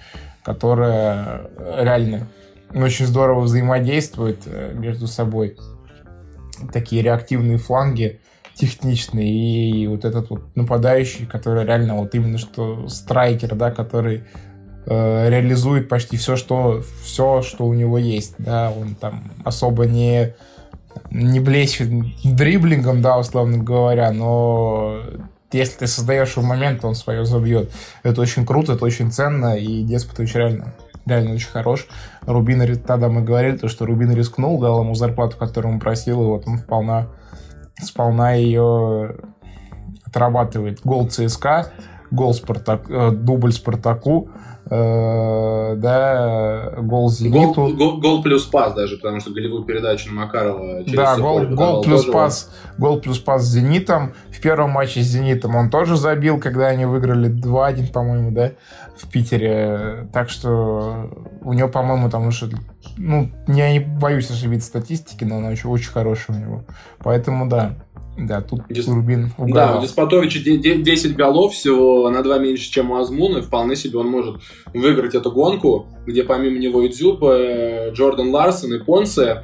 которая 0.44 1.50
реально 1.58 2.28
очень 2.74 3.06
здорово 3.06 3.42
взаимодействует 3.42 4.44
э, 4.46 4.74
между 4.74 5.08
собой. 5.08 5.58
Такие 6.72 7.02
реактивные 7.02 7.58
фланги, 7.58 8.20
техничные, 8.56 9.70
и 9.70 9.88
вот 9.88 10.06
этот 10.06 10.30
вот 10.30 10.56
нападающий, 10.56 11.26
который 11.26 11.66
реально 11.66 11.98
вот 11.98 12.16
именно 12.16 12.38
что 12.38 12.88
страйкер, 12.88 13.56
да, 13.56 13.72
который 13.72 14.24
Э, 14.90 15.28
реализует 15.30 15.90
почти 15.90 16.16
все, 16.16 16.38
что, 16.38 16.82
все, 17.04 17.42
что 17.42 17.66
у 17.66 17.74
него 17.74 17.98
есть. 17.98 18.36
Да, 18.38 18.72
он 18.72 18.96
там 18.96 19.34
особо 19.44 19.86
не, 19.86 20.34
не 21.12 21.42
блещет 21.42 21.90
дриблингом, 22.24 23.02
да, 23.02 23.18
условно 23.18 23.58
говоря, 23.58 24.12
но 24.12 25.02
если 25.52 25.80
ты 25.80 25.88
создаешь 25.88 26.38
его 26.38 26.46
момент, 26.46 26.86
он 26.86 26.96
свое 26.96 27.26
забьет. 27.26 27.70
Это 28.04 28.22
очень 28.22 28.46
круто, 28.46 28.74
это 28.74 28.86
очень 28.86 29.12
ценно, 29.12 29.58
и 29.58 29.84
Деспотович 29.84 30.36
реально, 30.36 30.74
реально 31.06 31.34
очень 31.34 31.50
хорош. 31.50 31.86
Рубин, 32.22 32.80
тогда 32.80 33.10
мы 33.10 33.24
говорили, 33.24 33.58
то, 33.58 33.68
что 33.68 33.86
Рубин 33.86 34.14
рискнул, 34.14 34.58
дал 34.62 34.84
ему 34.84 34.96
зарплату, 34.96 35.36
которую 35.36 35.74
он 35.74 35.80
просил, 35.82 36.24
и 36.24 36.26
вот 36.28 36.48
он 36.48 36.60
вполне, 36.60 37.08
сполна 37.82 38.36
ее 38.36 39.18
отрабатывает. 40.06 40.80
Гол 40.86 41.10
ЦСКА, 41.10 41.74
гол 42.10 42.34
Спартак, 42.34 42.90
э, 42.90 43.12
дубль 43.12 43.52
Спартаку, 43.52 44.30
да, 44.70 46.74
гол 46.78 47.10
Зениту. 47.10 47.54
Гол, 47.54 47.74
гол, 47.74 48.02
гол 48.02 48.24
плюс 48.24 48.46
пас 48.46 48.74
даже, 48.74 48.98
потому 48.98 49.20
что 49.20 49.32
голевую 49.32 49.64
передачу 49.64 50.10
на 50.10 50.22
Макарова 50.22 50.84
через 50.84 50.96
Да, 50.96 51.18
гол, 51.18 51.46
гол 51.48 51.84
плюс 51.84 52.06
пас, 52.06 52.52
гол 52.78 53.00
плюс 53.00 53.20
пас 53.20 53.44
с 53.44 53.52
Зенитом. 53.52 54.14
В 54.30 54.42
первом 54.42 54.72
матче 54.72 55.02
с 55.02 55.06
Зенитом 55.06 55.56
он 55.56 55.70
тоже 55.70 55.98
забил, 55.98 56.40
когда 56.40 56.68
они 56.68 56.86
выиграли 56.86 57.30
2-1, 57.30 57.92
по-моему, 57.92 58.32
да, 58.32 58.52
в 58.98 59.10
Питере. 59.10 60.10
Так 60.14 60.30
что 60.30 61.10
у 61.42 61.54
него, 61.54 61.70
по-моему, 61.70 62.10
там 62.10 62.28
уже 62.28 62.50
ну, 62.98 63.30
я 63.48 63.72
не 63.72 63.80
боюсь 63.80 64.32
ошибиться 64.32 64.68
статистики, 64.68 65.24
но 65.24 65.38
она 65.38 65.52
еще 65.52 65.68
очень 65.68 65.92
хорошая 65.92 66.38
у 66.38 66.40
него. 66.40 66.64
Поэтому, 67.00 67.48
да, 67.48 67.76
Да, 68.18 68.42
тут 68.42 68.62
Дис... 68.70 68.88
Рубин 68.88 69.32
угадал. 69.38 69.74
Да, 69.74 69.80
у 69.80 69.82
Деспотовича 69.82 70.40
10 70.40 71.16
голов 71.16 71.54
всего 71.54 72.10
на 72.10 72.24
2 72.24 72.40
меньше, 72.40 72.72
чем 72.72 72.92
у 72.92 72.98
Азмуна. 72.98 73.42
Вполне 73.42 73.76
себе 73.76 74.00
он 74.00 74.08
может 74.08 74.42
выиграть 74.74 75.14
эту 75.14 75.32
гонку, 75.32 75.88
где 76.06 76.24
помимо 76.24 76.58
него 76.58 76.82
и 76.82 76.90
Дзюба, 76.90 77.36
э, 77.38 77.92
Джордан 77.94 78.30
Ларсон 78.30 78.74
и 78.74 78.84
Понсе 78.84 79.44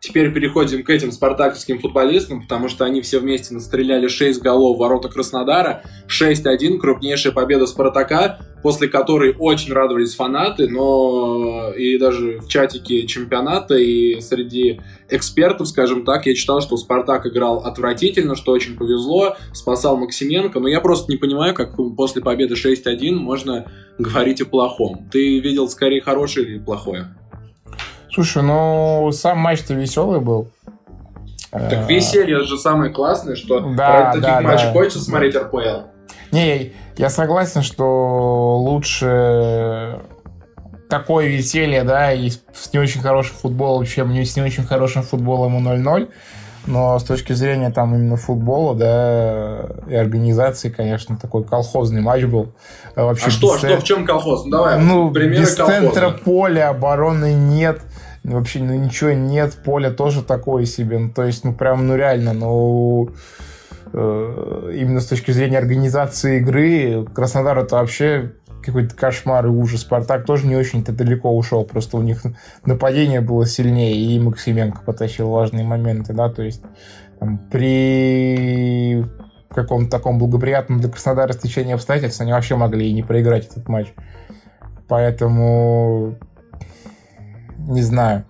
Теперь 0.00 0.32
переходим 0.32 0.84
к 0.84 0.90
этим 0.90 1.10
спартаковским 1.10 1.80
футболистам, 1.80 2.42
потому 2.42 2.68
что 2.68 2.84
они 2.84 3.00
все 3.02 3.18
вместе 3.18 3.52
настреляли 3.52 4.06
6 4.06 4.40
голов 4.40 4.76
в 4.76 4.80
ворота 4.80 5.08
Краснодара. 5.08 5.82
6-1, 6.08 6.78
крупнейшая 6.78 7.32
победа 7.32 7.66
Спартака, 7.66 8.38
после 8.62 8.88
которой 8.88 9.34
очень 9.36 9.72
радовались 9.72 10.14
фанаты, 10.14 10.68
но 10.68 11.72
и 11.76 11.98
даже 11.98 12.38
в 12.38 12.48
чатике 12.48 13.06
чемпионата 13.06 13.76
и 13.76 14.20
среди 14.20 14.80
экспертов, 15.10 15.68
скажем 15.68 16.04
так, 16.04 16.26
я 16.26 16.34
читал, 16.34 16.60
что 16.60 16.76
Спартак 16.76 17.26
играл 17.26 17.58
отвратительно, 17.58 18.36
что 18.36 18.52
очень 18.52 18.76
повезло, 18.76 19.36
спасал 19.52 19.96
Максименко, 19.96 20.60
но 20.60 20.68
я 20.68 20.80
просто 20.80 21.10
не 21.10 21.18
понимаю, 21.18 21.54
как 21.54 21.76
после 21.96 22.22
победы 22.22 22.54
6-1 22.54 23.14
можно 23.14 23.70
говорить 23.98 24.40
о 24.40 24.46
плохом. 24.46 25.08
Ты 25.10 25.40
видел 25.40 25.68
скорее 25.68 26.00
хорошее 26.00 26.46
или 26.46 26.58
плохое? 26.58 27.17
Слушай, 28.12 28.42
ну 28.42 29.10
сам 29.12 29.38
матч-то 29.38 29.74
веселый 29.74 30.20
был. 30.20 30.48
Так 31.50 31.88
веселье 31.88 32.42
же 32.42 32.58
самое 32.58 32.92
классное, 32.92 33.34
что 33.36 33.60
да, 33.60 34.12
ради 34.12 34.20
таких 34.20 34.36
да, 34.36 34.40
матчей 34.42 34.66
да. 34.66 34.72
хочется 34.72 35.00
смотреть 35.00 35.34
РПЛ. 35.34 35.88
Не, 36.30 36.72
я 36.96 37.08
согласен, 37.08 37.62
что 37.62 38.58
лучше 38.58 40.00
такое 40.90 41.26
веселье, 41.26 41.84
да, 41.84 42.12
и 42.12 42.30
с 42.30 42.72
не 42.72 42.78
очень 42.78 43.00
хорошим 43.00 43.36
футболом, 43.36 43.86
чем 43.86 44.12
с 44.12 44.36
не 44.36 44.42
очень 44.42 44.64
хорошим 44.64 45.02
футболом 45.02 45.56
и 45.58 45.76
0-0. 45.76 46.08
Но 46.66 46.98
с 46.98 47.04
точки 47.04 47.32
зрения 47.32 47.70
там 47.70 47.94
именно 47.94 48.16
футбола, 48.16 48.74
да, 48.74 49.68
и 49.88 49.94
организации, 49.94 50.68
конечно, 50.68 51.16
такой 51.16 51.44
колхозный 51.44 52.02
матч 52.02 52.24
был. 52.24 52.52
Вообще 52.94 53.28
а 53.28 53.30
что, 53.30 53.56
что, 53.56 53.78
в 53.78 53.84
чем 53.84 54.04
колхоз? 54.04 54.44
Ну, 54.44 54.50
давай, 54.50 54.78
ну, 54.78 55.10
примеры 55.10 55.40
без 55.40 55.54
колхоза. 55.54 55.80
центра 55.80 56.10
поля, 56.10 56.68
обороны 56.68 57.32
нет 57.32 57.80
вообще 58.36 58.60
ну, 58.60 58.74
ничего 58.74 59.12
нет, 59.12 59.54
поле 59.64 59.90
тоже 59.90 60.22
такое 60.22 60.64
себе. 60.64 60.98
Ну, 60.98 61.10
то 61.10 61.24
есть, 61.24 61.44
ну, 61.44 61.54
прям, 61.54 61.86
ну, 61.86 61.96
реально, 61.96 62.32
ну, 62.32 63.10
э, 63.92 64.72
именно 64.74 65.00
с 65.00 65.06
точки 65.06 65.30
зрения 65.30 65.58
организации 65.58 66.38
игры, 66.38 67.06
Краснодар 67.14 67.58
это 67.58 67.76
вообще 67.76 68.32
какой-то 68.64 68.94
кошмар 68.94 69.46
и 69.46 69.50
ужас. 69.50 69.82
Спартак 69.82 70.24
тоже 70.24 70.46
не 70.46 70.56
очень-то 70.56 70.92
далеко 70.92 71.34
ушел, 71.36 71.64
просто 71.64 71.96
у 71.96 72.02
них 72.02 72.22
нападение 72.64 73.20
было 73.20 73.46
сильнее, 73.46 73.96
и 73.96 74.18
Максименко 74.20 74.82
потащил 74.84 75.30
важные 75.30 75.64
моменты, 75.64 76.12
да, 76.12 76.28
то 76.28 76.42
есть 76.42 76.62
там, 77.18 77.38
при 77.50 79.04
каком-то 79.48 79.90
таком 79.90 80.18
благоприятном 80.18 80.80
для 80.80 80.90
Краснодара 80.90 81.32
стечении 81.32 81.74
обстоятельств 81.74 82.20
они 82.20 82.32
вообще 82.32 82.56
могли 82.56 82.88
и 82.88 82.92
не 82.92 83.02
проиграть 83.02 83.46
этот 83.46 83.68
матч. 83.68 83.88
Поэтому 84.86 86.16
не 87.68 87.82
знаю. 87.82 88.24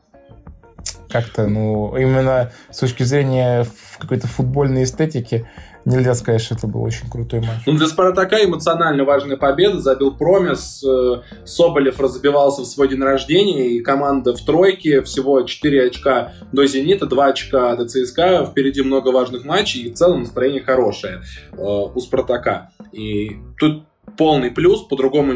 Как-то, 1.09 1.47
ну, 1.47 1.97
именно 1.97 2.53
с 2.71 2.79
точки 2.79 3.03
зрения 3.03 3.67
какой-то 3.99 4.27
футбольной 4.27 4.85
эстетики, 4.85 5.49
нельзя 5.87 6.15
сказать, 6.15 6.43
что 6.43 6.55
это 6.55 6.67
был 6.67 6.83
очень 6.83 7.09
крутой 7.09 7.41
матч. 7.41 7.63
Ну, 7.67 7.73
для 7.73 7.87
Спартака 7.87 8.45
эмоционально 8.45 9.05
важная 9.05 9.37
победа. 9.39 9.81
Забил 9.81 10.15
Промис. 10.15 10.85
Э, 10.85 11.23
Соболев 11.47 11.99
разбивался 11.99 12.63
в 12.63 12.67
свой 12.67 12.89
день 12.89 13.01
рождения, 13.01 13.69
и 13.69 13.81
команда 13.81 14.35
в 14.37 14.45
тройке. 14.45 15.03
Всего 15.03 15.43
4 15.43 15.87
очка 15.87 16.33
до 16.53 16.67
«Зенита», 16.67 17.07
2 17.07 17.27
очка 17.27 17.75
до 17.77 17.89
ЦСКА. 17.89 18.45
Впереди 18.45 18.83
много 18.83 19.09
важных 19.09 19.45
матчей, 19.45 19.83
и 19.83 19.91
в 19.91 19.95
целом 19.95 20.21
настроение 20.21 20.63
хорошее 20.63 21.23
э, 21.53 21.57
у 21.57 21.99
Спартака. 22.01 22.71
И 22.93 23.39
тут 23.59 23.85
полный 24.17 24.51
плюс, 24.51 24.83
по-другому 24.83 25.33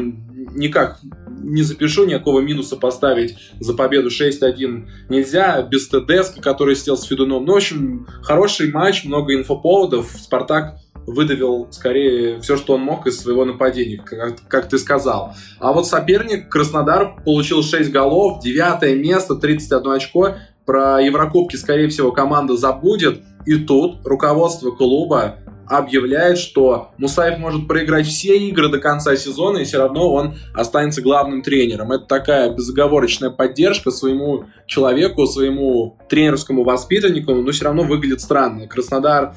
никак 0.55 0.99
не 1.42 1.62
запишу, 1.62 2.05
никакого 2.05 2.40
минуса 2.40 2.77
поставить 2.77 3.37
за 3.61 3.75
победу 3.75 4.09
6-1 4.09 4.88
нельзя, 5.09 5.62
без 5.62 5.88
ТДСК, 5.88 6.40
который 6.40 6.77
сел 6.77 6.97
с 6.97 7.05
Федуном. 7.05 7.45
Ну, 7.45 7.53
в 7.53 7.57
общем, 7.57 8.07
хороший 8.23 8.71
матч, 8.73 9.05
много 9.05 9.35
инфоповодов. 9.35 10.11
Спартак 10.11 10.79
выдавил 11.07 11.68
скорее 11.71 12.40
все, 12.40 12.57
что 12.57 12.75
он 12.75 12.83
мог 12.83 13.07
из 13.07 13.21
своего 13.21 13.45
нападения, 13.45 13.99
как, 13.99 14.37
как 14.49 14.68
ты 14.68 14.79
сказал. 14.79 15.35
А 15.59 15.73
вот 15.73 15.87
соперник 15.87 16.49
Краснодар 16.49 17.16
получил 17.25 17.62
6 17.62 17.90
голов, 17.90 18.42
девятое 18.42 18.95
место, 18.95 19.37
31 19.37 19.92
очко. 19.92 20.37
Про 20.64 21.01
Еврокубки, 21.01 21.57
скорее 21.57 21.88
всего, 21.88 22.12
команда 22.12 22.57
забудет. 22.57 23.23
И 23.47 23.57
тут 23.57 24.07
руководство 24.07 24.71
клуба 24.71 25.38
объявляет, 25.66 26.38
что 26.38 26.90
Мусаев 26.98 27.38
может 27.38 27.68
проиграть 27.68 28.07
все 28.07 28.37
игры 28.37 28.68
до 28.68 28.79
конца 28.79 29.16
сезона, 29.16 29.59
и 29.59 29.64
все 29.64 29.79
равно 29.79 30.12
он 30.12 30.35
останется 30.55 31.03
главным 31.03 31.42
тренером. 31.42 31.92
Это 31.92 32.05
такая 32.05 32.51
безоговорочная 32.51 33.31
поддержка 33.31 33.90
своему 33.90 34.44
человеку, 34.66 35.27
своему 35.27 35.98
тренерскому 36.09 36.64
воспитаннику, 36.64 37.35
но 37.35 37.51
все 37.53 37.64
равно 37.64 37.85
выглядит 37.85 38.20
странно. 38.20 38.66
Краснодар 38.66 39.35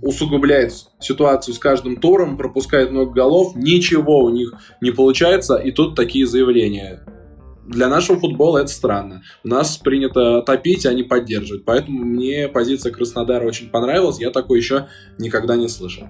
усугубляет 0.00 0.72
ситуацию 0.98 1.54
с 1.54 1.58
каждым 1.58 1.96
туром, 1.96 2.36
пропускает 2.36 2.90
много 2.90 3.12
голов, 3.12 3.54
ничего 3.54 4.24
у 4.24 4.30
них 4.30 4.52
не 4.80 4.90
получается, 4.90 5.56
и 5.56 5.70
тут 5.70 5.94
такие 5.94 6.26
заявления 6.26 7.04
для 7.72 7.88
нашего 7.88 8.18
футбола 8.18 8.58
это 8.58 8.68
странно. 8.68 9.22
У 9.44 9.48
нас 9.48 9.76
принято 9.78 10.42
топить, 10.42 10.86
а 10.86 10.92
не 10.92 11.02
поддерживать. 11.02 11.64
Поэтому 11.64 12.04
мне 12.04 12.48
позиция 12.48 12.92
Краснодара 12.92 13.46
очень 13.46 13.68
понравилась. 13.68 14.20
Я 14.20 14.30
такой 14.30 14.58
еще 14.58 14.86
никогда 15.18 15.56
не 15.56 15.68
слышал. 15.68 16.06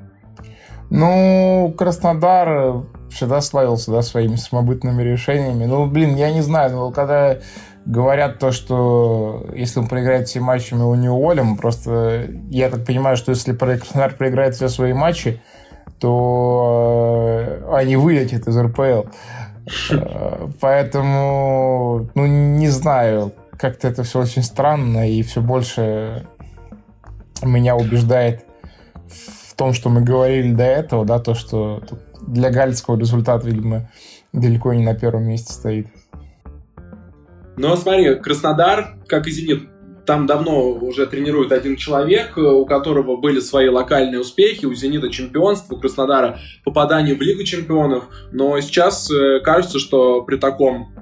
Ну, 0.91 1.75
Краснодар 1.79 2.85
всегда 3.11 3.41
славился 3.41 3.91
да, 3.91 4.03
своими 4.03 4.37
самобытными 4.37 5.03
решениями. 5.03 5.65
Ну, 5.65 5.87
блин, 5.87 6.17
я 6.17 6.31
не 6.31 6.43
знаю, 6.43 6.73
но 6.73 6.91
когда 6.91 7.39
говорят 7.87 8.39
то, 8.39 8.53
что 8.53 9.47
если 9.55 9.81
он 9.81 9.89
проиграет 9.89 10.29
все 10.29 10.41
матчи, 10.41 10.75
мы 10.75 10.83
его 10.83 10.97
не 10.97 11.09
уволим, 11.09 11.57
просто 11.57 12.29
я 12.51 12.69
так 12.69 12.85
понимаю, 12.85 13.17
что 13.17 13.31
если 13.31 13.55
Краснодар 13.55 14.15
проиграет 14.17 14.55
все 14.55 14.69
свои 14.69 14.93
матчи, 14.93 15.41
то 15.99 17.39
э, 17.41 17.75
они 17.75 17.97
вылетят 17.97 18.49
из 18.49 18.59
РПЛ. 18.59 19.09
Поэтому, 20.61 22.09
ну, 22.15 22.27
не 22.27 22.69
знаю, 22.69 23.33
как-то 23.59 23.89
это 23.89 24.03
все 24.03 24.21
очень 24.21 24.43
странно, 24.43 25.09
и 25.11 25.23
все 25.23 25.41
больше 25.41 26.27
меня 27.43 27.77
убеждает 27.77 28.45
в 29.09 29.55
том, 29.55 29.73
что 29.73 29.89
мы 29.89 30.01
говорили 30.03 30.53
до 30.53 30.65
этого, 30.65 31.05
да, 31.05 31.19
то, 31.19 31.35
что 31.35 31.83
для 32.27 32.51
Галицкого 32.51 32.99
результат, 32.99 33.45
видимо, 33.45 33.91
далеко 34.33 34.73
не 34.73 34.85
на 34.85 34.95
первом 34.95 35.25
месте 35.25 35.53
стоит. 35.53 35.89
Ну, 37.57 37.77
смотри, 37.77 38.15
Краснодар, 38.17 38.97
как 39.07 39.27
и 39.27 39.31
Зенит, 39.31 39.69
там 40.07 40.27
давно 40.27 40.73
уже 40.73 41.07
тренирует 41.07 41.53
один 41.53 41.77
человек, 41.77 42.37
у 42.37 42.67
которого 42.67 43.17
были 43.17 43.41
свои 43.41 43.69
локальные 43.69 44.21
успехи, 44.21 44.67
у 44.67 44.75
«Зенита» 44.75 45.11
чемпионство, 45.11 45.75
у 45.75 45.79
Краснодара 45.79 46.41
попадание 46.65 47.15
в 47.15 47.21
Лигу 47.21 47.45
чемпионов, 47.45 48.05
но 48.33 48.61
сейчас 48.61 49.11
э, 49.11 49.41
кажется, 49.41 49.79
что 49.79 50.23
при 50.23 50.37
таком 50.37 50.93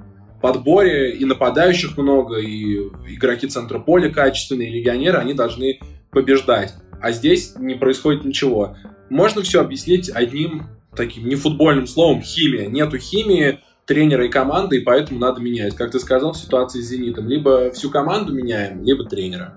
подборе 0.41 1.15
и 1.15 1.25
нападающих 1.25 1.97
много, 1.97 2.37
и 2.37 2.75
игроки 3.07 3.47
центра 3.47 3.79
поля 3.79 4.09
качественные, 4.09 4.69
и 4.69 4.79
легионеры, 4.79 5.17
они 5.17 5.33
должны 5.33 5.79
побеждать. 6.11 6.73
А 7.01 7.11
здесь 7.11 7.53
не 7.57 7.75
происходит 7.75 8.25
ничего. 8.25 8.75
Можно 9.09 9.41
все 9.41 9.61
объяснить 9.61 10.09
одним 10.09 10.67
таким 10.95 11.27
нефутбольным 11.27 11.87
словом 11.87 12.21
химия. 12.21 12.67
Нету 12.67 12.97
химии, 12.97 13.59
тренера 13.91 14.25
и 14.25 14.29
команды, 14.29 14.77
и 14.77 14.79
поэтому 14.79 15.19
надо 15.19 15.41
менять. 15.41 15.75
Как 15.75 15.91
ты 15.91 15.99
сказал, 15.99 16.31
в 16.31 16.37
ситуации 16.37 16.79
с 16.79 16.87
«Зенитом». 16.87 17.27
Либо 17.27 17.71
всю 17.71 17.89
команду 17.89 18.33
меняем, 18.33 18.81
либо 18.83 19.03
тренера. 19.03 19.55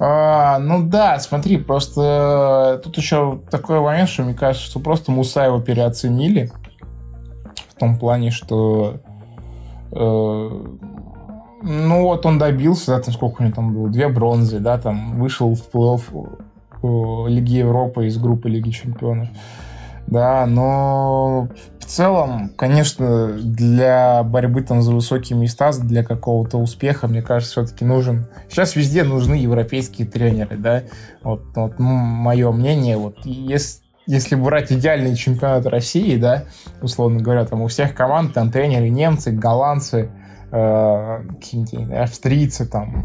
А, 0.00 0.58
ну 0.58 0.82
да, 0.82 1.20
смотри, 1.20 1.56
просто 1.58 2.80
тут 2.82 2.96
еще 2.96 3.40
такой 3.48 3.80
момент, 3.80 4.08
что 4.08 4.24
мне 4.24 4.34
кажется, 4.34 4.68
что 4.68 4.80
просто 4.80 5.12
Мусаева 5.12 5.62
переоценили. 5.62 6.50
В 7.70 7.78
том 7.78 7.96
плане, 7.96 8.32
что 8.32 8.96
э, 9.92 10.50
ну 11.62 12.02
вот 12.02 12.26
он 12.26 12.38
добился, 12.38 12.96
да, 12.96 13.00
там 13.00 13.14
сколько 13.14 13.40
у 13.40 13.44
него 13.44 13.54
там 13.54 13.72
было, 13.72 13.88
две 13.88 14.08
бронзы, 14.08 14.58
да, 14.58 14.78
там 14.78 15.20
вышел 15.20 15.54
в 15.54 15.70
плей-офф 15.72 16.38
э, 16.82 17.30
Лиги 17.30 17.58
Европы 17.58 18.06
из 18.06 18.18
группы 18.18 18.48
Лиги 18.48 18.70
Чемпионов. 18.70 19.28
Да, 20.08 20.44
но 20.46 21.48
целом, 21.88 22.50
конечно, 22.56 23.28
для 23.32 24.22
борьбы 24.22 24.62
там 24.62 24.82
за 24.82 24.92
высокие 24.92 25.38
места, 25.38 25.72
для 25.72 26.04
какого-то 26.04 26.58
успеха, 26.58 27.08
мне 27.08 27.22
кажется, 27.22 27.64
все-таки 27.64 27.84
нужен... 27.84 28.26
Сейчас 28.48 28.76
везде 28.76 29.04
нужны 29.04 29.34
европейские 29.34 30.06
тренеры, 30.06 30.56
да? 30.56 30.84
Вот, 31.22 31.42
вот 31.54 31.78
мое 31.78 32.52
мнение, 32.52 32.96
вот 32.96 33.18
если 33.24 33.82
если 34.08 34.36
брать 34.36 34.72
идеальный 34.72 35.14
чемпионат 35.14 35.66
России, 35.66 36.16
да, 36.16 36.44
условно 36.80 37.20
говоря, 37.20 37.44
там 37.44 37.60
у 37.60 37.66
всех 37.66 37.94
команд 37.94 38.32
там 38.32 38.50
тренеры 38.50 38.88
немцы, 38.88 39.32
голландцы, 39.32 40.10
э, 40.50 41.22
австрийцы, 41.94 42.64
там, 42.64 43.04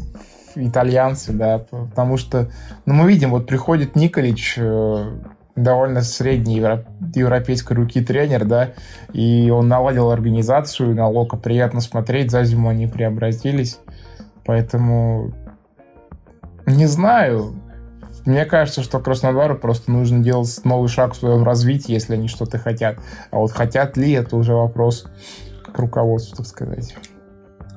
итальянцы, 0.55 1.33
да, 1.33 1.59
потому 1.59 2.15
что, 2.15 2.49
ну, 2.85 2.93
мы 2.93 3.09
видим, 3.09 3.31
вот 3.31 3.47
приходит 3.47 3.97
Николич, 3.97 4.55
э, 4.57 5.17
довольно 5.55 6.01
средней 6.01 6.63
европейской 7.15 7.73
руки 7.73 8.03
тренер, 8.03 8.45
да, 8.45 8.73
и 9.13 9.49
он 9.51 9.67
наладил 9.67 10.09
организацию 10.09 10.95
на 10.95 11.07
Лока, 11.07 11.37
приятно 11.37 11.79
смотреть, 11.79 12.31
за 12.31 12.43
зиму 12.43 12.69
они 12.69 12.87
преобразились, 12.87 13.79
поэтому 14.45 15.31
не 16.65 16.87
знаю, 16.87 17.53
мне 18.25 18.45
кажется, 18.45 18.81
что 18.83 18.99
Краснодару 18.99 19.57
просто 19.57 19.91
нужно 19.91 20.23
делать 20.23 20.61
новый 20.63 20.87
шаг 20.87 21.13
в 21.13 21.17
своем 21.17 21.43
развитии, 21.43 21.91
если 21.91 22.13
они 22.13 22.29
что-то 22.29 22.57
хотят. 22.57 22.97
А 23.31 23.37
вот 23.37 23.51
хотят 23.51 23.97
ли, 23.97 24.13
это 24.13 24.37
уже 24.37 24.53
вопрос 24.53 25.05
к 25.73 25.77
руководству, 25.77 26.37
так 26.37 26.47
сказать. 26.47 26.95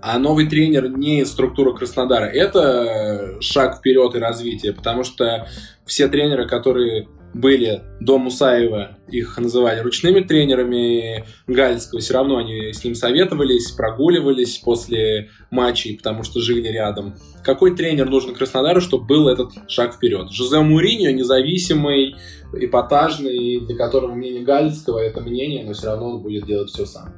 А 0.03 0.19
новый 0.21 0.47
тренер 0.47 0.89
не 0.89 1.25
структура 1.25 1.73
Краснодара. 1.73 2.27
Это 2.27 3.41
шаг 3.41 3.79
вперед 3.79 4.15
и 4.15 4.21
развитие, 4.21 4.73
потому 4.73 5.03
что 5.03 5.49
все 5.85 6.07
тренеры, 6.07 6.47
которые 6.47 7.09
были 7.37 7.83
до 8.01 8.19
Мусаева, 8.19 8.97
их 9.09 9.37
называли 9.39 9.81
ручными 9.81 10.21
тренерами 10.21 11.25
Гальского, 11.47 12.01
все 12.01 12.15
равно 12.15 12.39
они 12.39 12.73
с 12.73 12.83
ним 12.83 12.95
советовались, 12.95 13.71
прогуливались 13.73 14.59
после 14.59 15.29
матчей, 15.51 15.97
потому 15.97 16.23
что 16.23 16.41
жили 16.41 16.69
рядом. 16.69 17.15
Какой 17.45 17.77
тренер 17.77 18.09
нужен 18.09 18.35
Краснодару, 18.35 18.81
чтобы 18.81 19.07
был 19.07 19.29
этот 19.29 19.53
шаг 19.69 19.95
вперед? 19.95 20.31
Жозе 20.31 20.61
Муриньо 20.61 21.11
независимый, 21.11 22.17
эпатажный, 22.55 23.61
для 23.61 23.77
которого 23.77 24.15
мнение 24.15 24.43
Гальского 24.43 24.99
это 24.99 25.21
мнение, 25.21 25.65
но 25.65 25.75
все 25.75 25.89
равно 25.89 26.11
он 26.11 26.23
будет 26.23 26.47
делать 26.47 26.71
все 26.71 26.87
сам. 26.87 27.13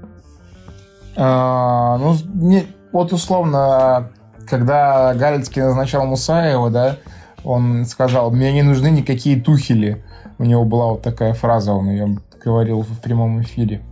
А, 1.16 1.96
ну, 1.98 2.14
не, 2.34 2.66
вот 2.92 3.12
условно, 3.12 4.12
когда 4.48 5.14
Галицкий 5.14 5.62
назначал 5.62 6.06
Мусаева, 6.06 6.70
да, 6.70 6.96
он 7.44 7.84
сказал, 7.86 8.30
мне 8.30 8.52
не 8.52 8.62
нужны 8.62 8.88
никакие 8.88 9.40
тухели. 9.40 10.04
У 10.38 10.44
него 10.44 10.64
была 10.64 10.92
вот 10.92 11.02
такая 11.02 11.34
фраза, 11.34 11.72
он 11.72 11.90
ее 11.90 12.18
говорил 12.44 12.82
в 12.82 13.00
прямом 13.00 13.42
эфире. 13.42 13.82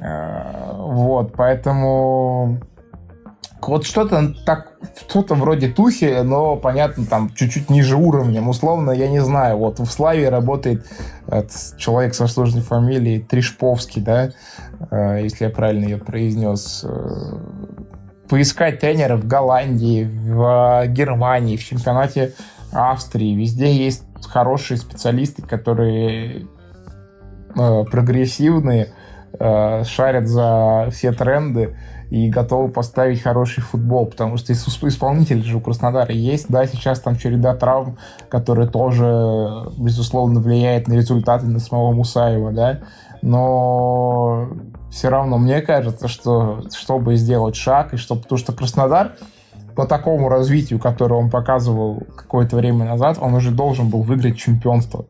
Э, 0.00 0.72
вот, 0.76 1.32
поэтому 1.36 2.58
вот 3.60 3.86
что-то 3.86 4.34
так, 4.44 4.72
что-то 5.08 5.34
вроде 5.34 5.68
Тухи, 5.68 6.22
но, 6.22 6.56
понятно, 6.56 7.06
там 7.06 7.30
чуть-чуть 7.34 7.70
ниже 7.70 7.96
уровнем. 7.96 8.48
Условно, 8.48 8.90
я 8.90 9.08
не 9.08 9.20
знаю, 9.20 9.58
вот 9.58 9.78
в 9.78 9.86
Славе 9.86 10.28
работает 10.28 10.84
человек 11.76 12.14
со 12.14 12.26
сложной 12.26 12.62
фамилией 12.62 13.20
Тришповский, 13.20 14.02
да, 14.02 14.30
э, 14.90 15.20
если 15.22 15.44
я 15.44 15.50
правильно 15.50 15.84
ее 15.84 15.98
произнес. 15.98 16.84
Э, 16.84 17.38
поискать 18.28 18.80
тренера 18.80 19.16
в 19.16 19.26
Голландии, 19.26 20.04
в 20.04 20.86
Германии, 20.88 21.56
в 21.56 21.64
чемпионате 21.64 22.32
Австрии, 22.72 23.34
везде 23.34 23.72
есть 23.72 24.04
хорошие 24.26 24.78
специалисты, 24.78 25.42
которые 25.42 26.46
э, 27.56 27.84
прогрессивные, 27.90 28.92
э, 29.38 29.84
шарят 29.84 30.28
за 30.28 30.88
все 30.90 31.12
тренды 31.12 31.76
и 32.10 32.28
готовы 32.28 32.68
поставить 32.68 33.22
хороший 33.22 33.62
футбол, 33.62 34.04
потому 34.06 34.36
что 34.36 34.52
исполнитель 34.52 35.42
же 35.42 35.56
у 35.56 35.60
Краснодара 35.60 36.12
есть, 36.12 36.46
да, 36.50 36.66
сейчас 36.66 37.00
там 37.00 37.16
череда 37.16 37.54
травм, 37.56 37.96
которые 38.28 38.68
тоже, 38.68 39.70
безусловно, 39.78 40.40
влияет 40.40 40.88
на 40.88 40.92
результаты 40.92 41.46
на 41.46 41.58
самого 41.58 41.92
Мусаева, 41.92 42.52
да, 42.52 42.80
но 43.22 44.50
все 44.90 45.08
равно 45.08 45.38
мне 45.38 45.62
кажется, 45.62 46.06
что 46.06 46.62
чтобы 46.74 47.16
сделать 47.16 47.56
шаг, 47.56 47.94
и 47.94 47.96
чтобы, 47.96 48.22
потому 48.22 48.38
что 48.38 48.52
Краснодар 48.52 49.12
по 49.74 49.86
такому 49.86 50.28
развитию, 50.28 50.78
которое 50.78 51.14
он 51.14 51.30
показывал 51.30 52.02
какое-то 52.16 52.56
время 52.56 52.84
назад, 52.84 53.18
он 53.20 53.34
уже 53.34 53.50
должен 53.50 53.88
был 53.88 54.02
выиграть 54.02 54.36
чемпионство, 54.36 55.06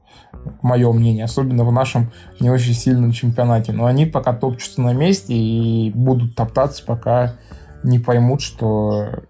мое 0.63 0.91
мнение, 0.93 1.25
особенно 1.25 1.65
в 1.65 1.73
нашем 1.73 2.11
не 2.41 2.51
очень 2.51 2.75
сильном 2.75 3.13
чемпионате. 3.13 3.73
Но 3.73 3.87
они 3.87 4.07
пока 4.07 4.33
топчутся 4.33 4.81
на 4.81 4.93
месте 4.93 5.35
и 5.35 5.91
будут 5.91 6.35
топтаться, 6.35 6.85
пока 6.85 7.35
не 7.83 7.99
поймут, 7.99 8.43
что 8.43 9.25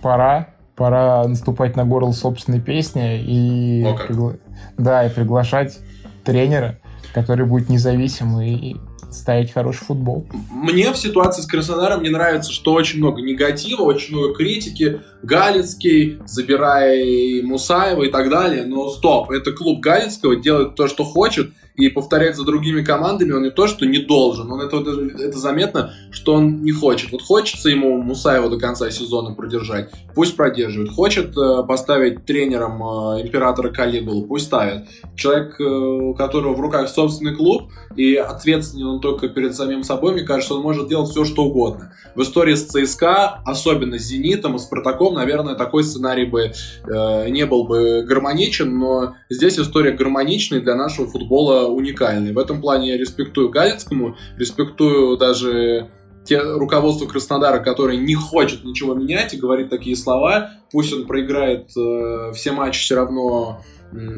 пора, 0.00 0.48
пора 0.76 1.26
наступать 1.26 1.76
на 1.76 1.84
горло 1.84 2.12
собственной 2.12 2.60
песни 2.60 3.20
и, 3.20 3.86
пригла... 4.06 4.34
да, 4.78 5.06
и 5.06 5.10
приглашать 5.10 5.78
тренера, 6.24 6.78
который 7.14 7.46
будет 7.46 7.68
независимый 7.68 8.54
и 8.54 8.76
ставить 9.10 9.52
хороший 9.52 9.84
футбол. 9.84 10.26
Мне 10.50 10.92
в 10.92 10.96
ситуации 10.96 11.42
с 11.42 11.46
Краснодаром 11.46 12.02
не 12.02 12.10
нравится, 12.10 12.52
что 12.52 12.72
очень 12.72 12.98
много 12.98 13.22
негатива, 13.22 13.82
очень 13.82 14.16
много 14.16 14.34
критики. 14.34 15.00
Галицкий, 15.26 16.20
забирая 16.26 17.42
Мусаева 17.42 18.04
и 18.04 18.10
так 18.10 18.30
далее. 18.30 18.64
Но 18.64 18.88
стоп, 18.90 19.30
это 19.30 19.52
клуб 19.52 19.80
Галицкого 19.80 20.36
делает 20.36 20.74
то, 20.74 20.86
что 20.88 21.04
хочет– 21.04 21.50
и 21.76 21.88
повторять 21.90 22.36
за 22.36 22.44
другими 22.44 22.82
командами 22.82 23.32
он 23.32 23.42
не 23.42 23.50
то, 23.50 23.66
что 23.66 23.86
не 23.86 23.98
должен, 23.98 24.50
он 24.50 24.60
это, 24.60 24.78
это 24.78 25.38
заметно, 25.38 25.92
что 26.10 26.34
он 26.34 26.62
не 26.62 26.72
хочет. 26.72 27.12
Вот 27.12 27.22
хочется 27.22 27.68
ему 27.68 28.00
Мусаева 28.02 28.48
до 28.48 28.58
конца 28.58 28.90
сезона 28.90 29.34
продержать, 29.34 29.90
пусть 30.14 30.36
продерживает. 30.36 30.90
Хочет 30.90 31.36
э, 31.36 31.62
поставить 31.64 32.24
тренером 32.24 32.82
э, 32.82 33.22
императора 33.22 33.70
Калигулу, 33.70 34.24
пусть 34.26 34.46
ставит. 34.46 34.86
Человек, 35.14 35.60
э, 35.60 35.64
у 35.64 36.14
которого 36.14 36.54
в 36.54 36.60
руках 36.60 36.88
собственный 36.88 37.34
клуб, 37.34 37.70
и 37.94 38.14
ответственен 38.14 38.86
он 38.86 39.00
только 39.00 39.28
перед 39.28 39.54
самим 39.54 39.82
собой, 39.82 40.14
мне 40.14 40.22
кажется, 40.22 40.54
он 40.54 40.62
может 40.62 40.88
делать 40.88 41.10
все, 41.10 41.24
что 41.24 41.44
угодно. 41.44 41.92
В 42.14 42.22
истории 42.22 42.54
с 42.54 42.64
ЦСКА, 42.64 43.42
особенно 43.44 43.98
с 43.98 44.02
Зенитом 44.02 44.56
и 44.56 44.58
Спартаком, 44.58 45.15
наверное, 45.16 45.54
такой 45.54 45.82
сценарий 45.82 46.26
бы 46.26 46.52
э, 46.52 47.28
не 47.28 47.46
был 47.46 47.64
бы 47.64 48.02
гармоничен, 48.02 48.78
но 48.78 49.16
здесь 49.28 49.58
история 49.58 49.92
гармоничная 49.92 50.60
для 50.60 50.76
нашего 50.76 51.08
футбола 51.08 51.66
уникальный. 51.66 52.32
В 52.32 52.38
этом 52.38 52.60
плане 52.60 52.90
я 52.90 52.98
респектую 52.98 53.50
Галицкому, 53.50 54.16
респектую 54.38 55.16
даже 55.16 55.90
те 56.24 56.40
руководство 56.40 57.06
Краснодара, 57.06 57.60
которое 57.60 57.96
не 57.96 58.14
хочет 58.14 58.64
ничего 58.64 58.94
менять 58.94 59.32
и 59.34 59.38
говорит 59.38 59.70
такие 59.70 59.96
слова. 59.96 60.50
Пусть 60.70 60.92
он 60.92 61.06
проиграет 61.06 61.70
э, 61.76 62.32
все 62.34 62.52
матчи, 62.52 62.80
все 62.80 62.96
равно 62.96 63.60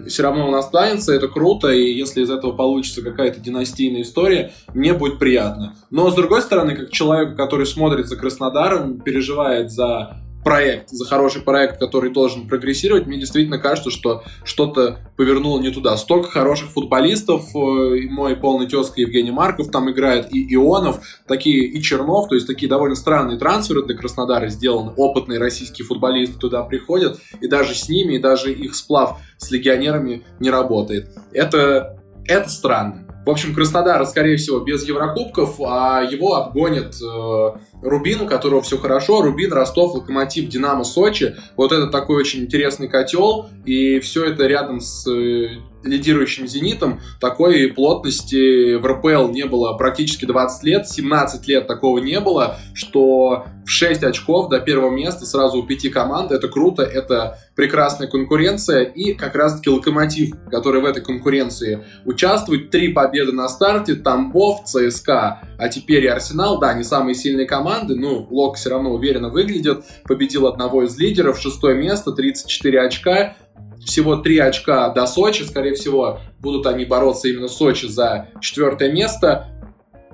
все 0.07 0.23
равно 0.23 0.49
он 0.49 0.55
останется, 0.55 1.13
это 1.13 1.29
круто, 1.29 1.69
и 1.69 1.93
если 1.93 2.23
из 2.23 2.31
этого 2.31 2.53
получится 2.53 3.03
какая-то 3.03 3.41
династийная 3.41 4.03
история, 4.03 4.53
мне 4.75 4.95
будет 4.95 5.19
приятно. 5.19 5.77
Но, 5.91 6.11
с 6.11 6.15
другой 6.15 6.43
стороны, 6.43 6.75
как 6.75 6.91
человек, 6.91 7.37
который 7.37 7.67
смотрит 7.67 8.07
за 8.07 8.17
Краснодаром, 8.17 9.01
переживает 9.01 9.71
за 9.71 10.17
проект, 10.45 10.91
за 10.91 11.05
хороший 11.05 11.43
проект, 11.43 11.79
который 11.79 12.11
должен 12.11 12.49
прогрессировать, 12.49 13.07
мне 13.07 13.19
действительно 13.19 13.59
кажется, 13.59 13.91
что 13.91 14.23
что-то 14.45 14.99
повернуло 15.17 15.61
не 15.61 15.71
туда. 15.71 15.97
Столько 15.97 16.31
хороших 16.31 16.71
футболистов, 16.71 17.55
э, 17.55 18.09
мой 18.09 18.37
полный 18.37 18.67
тезка 18.67 19.01
Евгений 19.01 19.31
Марков 19.31 19.71
там 19.71 19.91
играет, 19.91 20.33
и 20.33 20.55
Ионов, 20.55 21.01
такие, 21.27 21.65
и 21.65 21.83
Чернов, 21.83 22.29
то 22.29 22.35
есть 22.35 22.47
такие 22.47 22.69
довольно 22.69 22.95
странные 22.95 23.39
трансферы 23.39 23.85
для 23.85 23.97
Краснодара 23.97 24.49
сделаны, 24.49 24.93
опытные 24.97 25.39
российские 25.39 25.87
футболисты 25.87 26.39
туда 26.39 26.63
приходят, 26.63 27.19
и 27.41 27.49
даже 27.49 27.75
с 27.75 27.89
ними, 27.89 28.15
и 28.15 28.19
даже 28.19 28.53
их 28.53 28.75
сплав 28.75 29.19
с 29.37 29.51
легионерами 29.51 30.25
не 30.41 30.51
работает. 30.51 31.11
Это, 31.33 32.01
это 32.27 32.49
странно. 32.49 33.09
В 33.29 33.31
общем, 33.31 33.55
Краснодар, 33.55 34.07
скорее 34.07 34.39
всего, 34.39 34.61
без 34.61 34.89
Еврокубков, 34.89 35.61
а 35.61 36.01
его 36.01 36.37
обгонит 36.37 36.95
э, 36.95 37.51
Рубин, 37.83 38.23
у 38.23 38.27
которого 38.27 38.63
все 38.63 38.79
хорошо. 38.79 39.23
Рубин, 39.23 39.53
Ростов, 39.53 39.95
Локомотив, 39.95 40.49
Динамо, 40.49 40.85
Сочи. 40.85 41.37
Вот 41.57 41.73
это 41.73 41.87
такой 41.89 42.17
очень 42.17 42.41
интересный 42.41 42.89
котел. 42.89 43.49
И 43.65 44.01
все 44.01 44.25
это 44.25 44.47
рядом 44.47 44.81
с 44.81 45.07
э, 45.09 45.59
лидирующим 45.85 46.49
«Зенитом». 46.49 47.01
Такой 47.21 47.69
плотности 47.69 48.75
в 48.75 48.87
РПЛ 48.87 49.29
не 49.29 49.45
было 49.45 49.75
практически 49.75 50.25
20 50.25 50.65
лет. 50.65 50.89
17 50.89 51.47
лет 51.47 51.67
такого 51.67 51.99
не 51.99 52.19
было, 52.21 52.57
что 52.75 53.47
в 53.65 53.71
6 53.71 54.03
очков 54.03 54.49
до 54.49 54.61
первого 54.61 54.91
места 54.91 55.25
сразу 55.25 55.59
у 55.59 55.67
пяти 55.67 55.89
команд. 55.89 56.33
Это 56.33 56.49
круто, 56.49 56.83
это 56.83 57.39
прекрасная 57.55 58.09
конкуренция. 58.09 58.83
И 58.83 59.15
как 59.15 59.37
раз-таки 59.37 59.71
«Локомотив», 59.71 60.35
который 60.51 60.81
в 60.81 60.85
этой 60.85 61.03
конкуренции 61.03 61.85
участвует. 62.05 62.71
Три 62.71 62.93
победы 62.93 63.33
на 63.33 63.49
старте. 63.49 63.95
Тамбов, 63.95 64.65
ЦСКА, 64.65 65.41
а 65.59 65.69
теперь 65.69 66.05
и 66.05 66.09
Арсенал. 66.09 66.59
Да, 66.59 66.75
не 66.75 66.83
самые 66.83 67.15
сильные 67.15 67.47
команды 67.47 67.68
команды, 67.69 67.97
ну, 67.97 68.27
Лок 68.31 68.57
все 68.57 68.71
равно 68.71 68.91
уверенно 68.91 69.29
выглядит, 69.29 69.85
победил 70.05 70.47
одного 70.47 70.85
из 70.85 70.99
лидеров, 70.99 71.39
шестое 71.39 71.77
место, 71.77 72.13
34 72.13 72.81
очка, 72.81 73.37
всего 73.85 74.17
3 74.17 74.39
очка 74.39 74.89
до 74.91 75.07
Сочи, 75.07 75.43
скорее 75.43 75.75
всего, 75.75 76.21
будут 76.41 76.67
они 76.67 76.85
бороться 76.85 77.29
именно 77.29 77.49
Сочи 77.49 77.87
за 77.87 78.29
четвертое 78.41 78.91
место. 78.91 79.49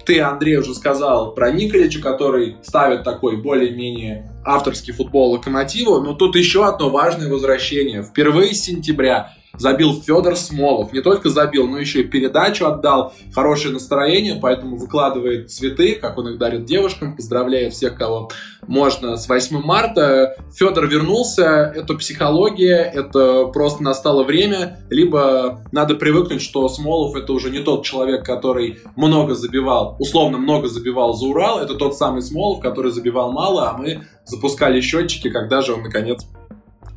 Ты, 0.04 0.20
Андрей, 0.20 0.58
уже 0.58 0.74
сказал 0.74 1.34
про 1.34 1.50
Николича, 1.50 2.00
который 2.00 2.56
ставит 2.62 3.04
такой 3.04 3.40
более-менее 3.40 4.30
авторский 4.44 4.92
футбол 4.92 5.32
Локомотиву, 5.32 6.00
но 6.00 6.12
тут 6.12 6.36
еще 6.36 6.66
одно 6.66 6.90
важное 6.90 7.30
возвращение. 7.30 8.02
Впервые 8.02 8.52
с 8.52 8.62
сентября 8.62 9.32
забил 9.58 10.00
Федор 10.00 10.36
Смолов. 10.36 10.92
Не 10.92 11.00
только 11.00 11.30
забил, 11.30 11.66
но 11.66 11.78
еще 11.78 12.00
и 12.00 12.04
передачу 12.04 12.66
отдал, 12.66 13.12
хорошее 13.34 13.72
настроение, 13.74 14.38
поэтому 14.40 14.76
выкладывает 14.76 15.50
цветы, 15.50 15.94
как 15.94 16.18
он 16.18 16.28
их 16.28 16.38
дарит 16.38 16.64
девушкам, 16.64 17.16
поздравляет 17.16 17.72
всех, 17.72 17.96
кого 17.96 18.30
можно 18.66 19.16
с 19.16 19.28
8 19.28 19.62
марта. 19.62 20.36
Федор 20.54 20.86
вернулся, 20.86 21.72
это 21.74 21.94
психология, 21.94 22.82
это 22.82 23.46
просто 23.46 23.82
настало 23.82 24.24
время, 24.24 24.80
либо 24.90 25.62
надо 25.72 25.94
привыкнуть, 25.94 26.42
что 26.42 26.68
Смолов 26.68 27.14
это 27.16 27.32
уже 27.32 27.50
не 27.50 27.60
тот 27.60 27.84
человек, 27.84 28.24
который 28.24 28.78
много 28.96 29.34
забивал, 29.34 29.96
условно 29.98 30.38
много 30.38 30.68
забивал 30.68 31.14
за 31.14 31.26
Урал, 31.26 31.60
это 31.60 31.74
тот 31.74 31.96
самый 31.96 32.22
Смолов, 32.22 32.60
который 32.60 32.90
забивал 32.90 33.32
мало, 33.32 33.70
а 33.70 33.76
мы 33.76 34.02
запускали 34.24 34.80
счетчики, 34.80 35.30
когда 35.30 35.62
же 35.62 35.74
он 35.74 35.82
наконец 35.82 36.24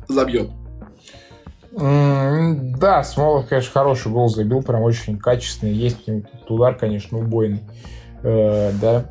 забьет. 0.08 0.50
Да, 1.72 3.04
Смолов, 3.04 3.46
конечно, 3.46 3.72
хороший 3.72 4.10
гол 4.10 4.28
забил, 4.28 4.62
прям 4.62 4.82
очень 4.82 5.18
качественный. 5.18 5.72
Есть 5.72 5.98
удар, 6.48 6.74
конечно, 6.74 7.18
убойный. 7.18 7.62
Э, 8.22 8.72
да, 8.80 9.04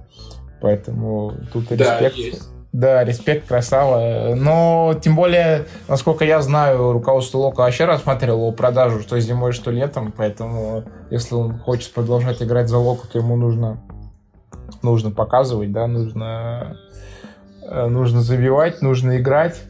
Поэтому 0.62 1.34
тут 1.54 1.67
да, 1.70 1.76
респект. 1.76 2.15
Есть. 2.15 2.50
Да, 2.74 3.04
респект, 3.04 3.48
красава. 3.48 4.36
Но, 4.36 4.93
тем 5.02 5.15
более, 5.15 5.65
насколько 5.88 6.26
я 6.26 6.41
знаю, 6.41 6.91
руководство 6.91 7.39
Лока 7.39 7.62
вообще 7.62 7.86
рассматривало 7.86 8.52
продажу, 8.52 9.02
что 9.02 9.20
зимой, 9.20 9.52
что 9.52 9.72
летом. 9.72 10.13
Поэтому, 10.15 10.84
если 11.10 11.36
он 11.36 11.58
хочет 11.60 11.93
продолжать 11.93 12.41
играть 12.41 12.70
за 12.70 12.78
Лока, 12.78 13.08
то 13.08 13.20
ему 13.20 13.36
нужно, 13.36 13.82
нужно 14.84 15.12
показывать, 15.12 15.72
да, 15.72 15.88
нужно, 15.88 16.78
э, 17.63 17.88
нужно 17.88 18.22
забивать, 18.22 18.82
нужно 18.82 19.17
играть. 19.17 19.62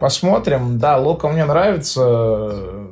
Посмотрим. 0.00 0.78
Да, 0.78 0.96
Лока 0.96 1.28
мне 1.28 1.44
нравится. 1.44 2.88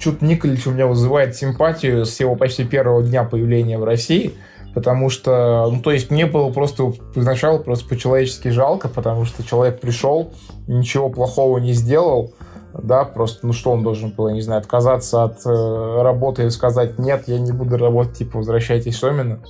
Чуть 0.00 0.20
Николич 0.20 0.66
у 0.66 0.72
меня 0.72 0.86
вызывает 0.86 1.36
симпатию 1.36 2.04
с 2.04 2.18
его 2.18 2.34
почти 2.34 2.64
первого 2.64 3.02
дня 3.02 3.24
появления 3.24 3.78
в 3.78 3.84
России– 3.84 4.34
потому 4.74 5.10
что, 5.10 5.68
ну, 5.70 5.80
то 5.80 5.90
есть 5.90 6.10
мне 6.10 6.26
было 6.26 6.50
просто 6.50 6.92
сначала 7.14 7.58
просто 7.58 7.88
по-человечески 7.88 8.48
жалко, 8.48 8.88
потому 8.88 9.24
что 9.24 9.42
человек 9.42 9.80
пришел, 9.80 10.32
ничего 10.66 11.10
плохого 11.10 11.58
не 11.58 11.72
сделал, 11.72 12.32
да, 12.72 13.04
просто, 13.04 13.46
ну, 13.46 13.52
что 13.52 13.72
он 13.72 13.82
должен 13.82 14.10
был, 14.10 14.28
я 14.28 14.34
не 14.34 14.40
знаю, 14.42 14.60
отказаться 14.60 15.24
от 15.24 15.44
э, 15.44 16.02
работы 16.02 16.44
и 16.44 16.50
сказать, 16.50 16.98
нет, 16.98 17.24
я 17.26 17.38
не 17.38 17.52
буду 17.52 17.76
работать, 17.76 18.18
типа, 18.18 18.38
возвращайтесь 18.38 18.98
Сомина. 18.98 19.40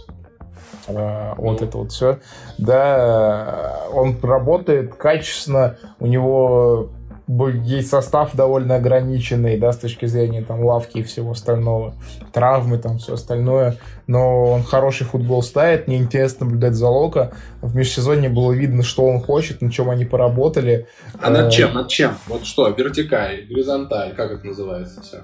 Э, 0.95 1.35
вот 1.37 1.63
это 1.63 1.79
вот 1.79 1.93
все. 1.93 2.19
Да, 2.59 3.87
он 3.93 4.17
работает 4.23 4.95
качественно, 4.95 5.77
у 5.99 6.07
него 6.07 6.91
есть 7.65 7.89
состав 7.89 8.35
довольно 8.35 8.77
ограниченный, 8.77 9.57
да, 9.57 9.73
с 9.73 9.79
точки 9.79 10.07
зрения 10.07 10.43
там 10.43 10.65
лавки 10.65 10.99
и 10.99 11.03
всего 11.03 11.33
остального, 11.33 11.95
травмы 12.33 12.79
там, 12.79 12.99
все 12.99 13.15
остальное, 13.15 13.77
но 14.07 14.47
он 14.47 14.65
хороший 14.65 15.07
футбол 15.07 15.43
ставит, 15.43 15.87
мне 15.87 15.99
интересно 15.99 16.47
наблюдать 16.47 16.75
за 16.75 16.89
Лока, 16.89 17.33
в 17.63 17.77
межсезонье 17.77 18.31
было 18.31 18.53
видно, 18.53 18.83
что 18.83 19.07
он 19.07 19.21
хочет, 19.21 19.63
на 19.63 19.71
чем 19.71 19.91
они 19.91 20.05
поработали. 20.05 20.89
А 21.23 21.31
над 21.31 21.47
э, 21.47 21.51
чем, 21.51 21.75
над 21.75 21.89
чем? 21.89 22.15
Вот 22.27 22.45
что, 22.45 22.69
вертикаль, 22.69 23.47
горизонталь, 23.49 24.15
как 24.15 24.33
это 24.33 24.47
называется 24.47 25.01
все? 25.01 25.19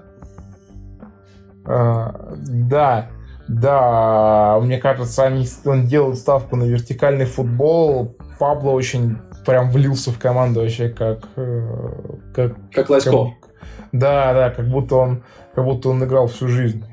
А, 1.64 2.37
да, 2.46 3.11
да, 3.48 4.59
мне 4.61 4.78
кажется, 4.78 5.24
они, 5.24 5.46
он 5.64 5.87
делает 5.87 6.18
ставку 6.18 6.56
на 6.56 6.64
вертикальный 6.64 7.26
футбол. 7.26 8.16
Пабло 8.38 8.70
очень 8.70 9.18
прям 9.44 9.70
влился 9.70 10.11
в 10.11 10.18
команду 10.18 10.61
вообще 10.61 10.88
как... 10.88 11.28
Э, 11.37 11.92
как, 12.35 12.54
как 12.72 12.90
Лоськов. 12.90 13.30
Как, 13.40 13.50
да, 13.92 14.35
да, 14.35 14.50
как 14.50 14.68
будто 14.68 14.96
он, 14.96 15.22
как 15.54 15.64
будто 15.64 15.88
он 15.90 16.02
играл 16.04 16.26
всю 16.26 16.48
жизнь. 16.48 16.85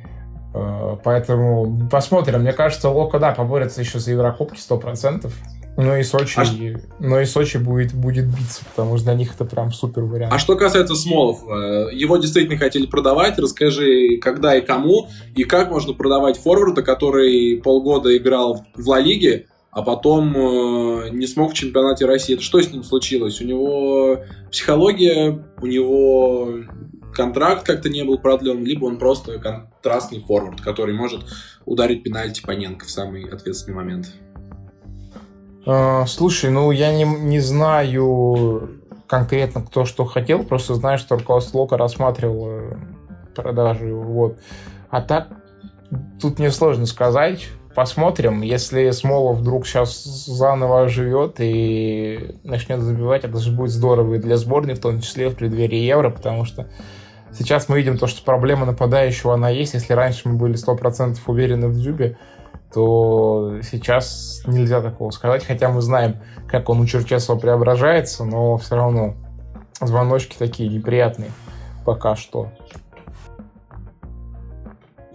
Э, 0.53 0.95
поэтому 1.03 1.89
посмотрим. 1.89 2.41
Мне 2.41 2.53
кажется, 2.53 2.89
Лока, 2.89 3.19
да, 3.19 3.31
поборется 3.31 3.81
еще 3.81 3.99
за 3.99 4.11
Еврокубки 4.11 4.57
100%. 4.57 5.31
Но 5.75 5.97
и 5.97 6.03
Сочи, 6.03 6.39
а 6.39 6.45
но 6.99 7.19
и 7.19 7.25
Сочи 7.25 7.57
будет, 7.57 7.93
будет 7.93 8.25
биться, 8.25 8.63
потому 8.65 8.97
что 8.97 9.05
для 9.05 9.15
них 9.15 9.33
это 9.33 9.45
прям 9.45 9.71
супер 9.71 10.03
вариант. 10.03 10.31
А 10.31 10.37
что 10.37 10.55
касается 10.55 10.95
Смолов, 10.95 11.43
э, 11.47 11.89
его 11.93 12.17
действительно 12.17 12.57
хотели 12.57 12.85
продавать. 12.85 13.39
Расскажи, 13.39 14.17
когда 14.21 14.55
и 14.55 14.61
кому, 14.61 15.09
и 15.35 15.43
как 15.43 15.71
можно 15.71 15.93
продавать 15.93 16.37
форварда, 16.37 16.83
который 16.83 17.59
полгода 17.63 18.15
играл 18.15 18.65
в 18.75 18.87
Ла 18.87 18.99
Лиге, 18.99 19.47
а 19.71 19.81
потом 19.81 20.37
э, 20.37 21.09
не 21.09 21.25
смог 21.25 21.51
в 21.51 21.55
чемпионате 21.55 22.05
России. 22.05 22.37
Что 22.37 22.61
с 22.61 22.71
ним 22.71 22.83
случилось? 22.83 23.41
У 23.41 23.45
него 23.45 24.19
психология, 24.51 25.43
у 25.59 25.65
него 25.65 26.49
контракт 27.15 27.65
как-то 27.65 27.89
не 27.89 28.03
был 28.03 28.19
продлен, 28.19 28.63
либо 28.63 28.85
он 28.85 28.99
просто 28.99 29.39
контрастный 29.39 30.19
форвард, 30.19 30.61
который 30.61 30.93
может 30.93 31.21
ударить 31.65 32.03
пенальти 32.03 32.43
Паненко 32.43 32.85
в 32.85 32.91
самый 32.91 33.23
ответственный 33.23 33.75
момент. 33.75 34.13
А, 35.65 36.05
слушай, 36.05 36.49
ну 36.49 36.71
я 36.71 36.93
не, 36.93 37.03
не 37.03 37.39
знаю 37.39 38.81
конкретно, 39.07 39.61
кто 39.61 39.85
что 39.85 40.05
хотел, 40.05 40.43
просто 40.43 40.75
знаю, 40.75 40.97
что 40.97 41.17
руководство 41.17 41.59
Лока 41.59 41.77
рассматривал 41.77 42.47
э, 42.49 42.75
продажу. 43.35 43.95
Вот. 43.97 44.39
А 44.89 45.01
так, 45.01 45.27
тут 46.21 46.39
мне 46.39 46.51
сложно 46.51 46.85
сказать. 46.85 47.47
Посмотрим, 47.75 48.41
если 48.41 48.91
Смолов 48.91 49.37
вдруг 49.37 49.65
сейчас 49.65 50.03
заново 50.03 50.87
живет 50.89 51.35
и 51.39 52.35
начнет 52.43 52.81
забивать, 52.81 53.23
это 53.23 53.39
же 53.39 53.51
будет 53.51 53.71
здорово 53.71 54.15
и 54.15 54.19
для 54.19 54.37
сборной, 54.37 54.75
в 54.75 54.79
том 54.79 54.99
числе 55.01 55.29
в 55.29 55.35
преддверии 55.35 55.79
Евро, 55.79 56.11
потому 56.11 56.45
что 56.45 56.67
сейчас 57.31 57.69
мы 57.69 57.77
видим 57.77 57.97
то, 57.97 58.05
что 58.05 58.23
проблема 58.23 58.67
нападающего, 58.67 59.33
она 59.33 59.49
есть. 59.49 59.73
Если 59.73 59.93
раньше 59.93 60.29
мы 60.29 60.37
были 60.37 60.53
100% 60.55 61.17
уверены 61.25 61.67
в 61.67 61.73
Дзюбе, 61.73 62.17
то 62.73 63.59
сейчас 63.61 64.41
нельзя 64.45 64.81
такого 64.81 65.11
сказать, 65.11 65.45
хотя 65.45 65.69
мы 65.69 65.81
знаем, 65.81 66.17
как 66.47 66.69
он 66.69 66.81
у 66.81 66.85
Черчесова 66.85 67.37
преображается, 67.37 68.25
но 68.25 68.57
все 68.57 68.75
равно 68.75 69.15
звоночки 69.79 70.35
такие 70.37 70.69
неприятные 70.69 71.31
пока 71.85 72.15
что. 72.15 72.49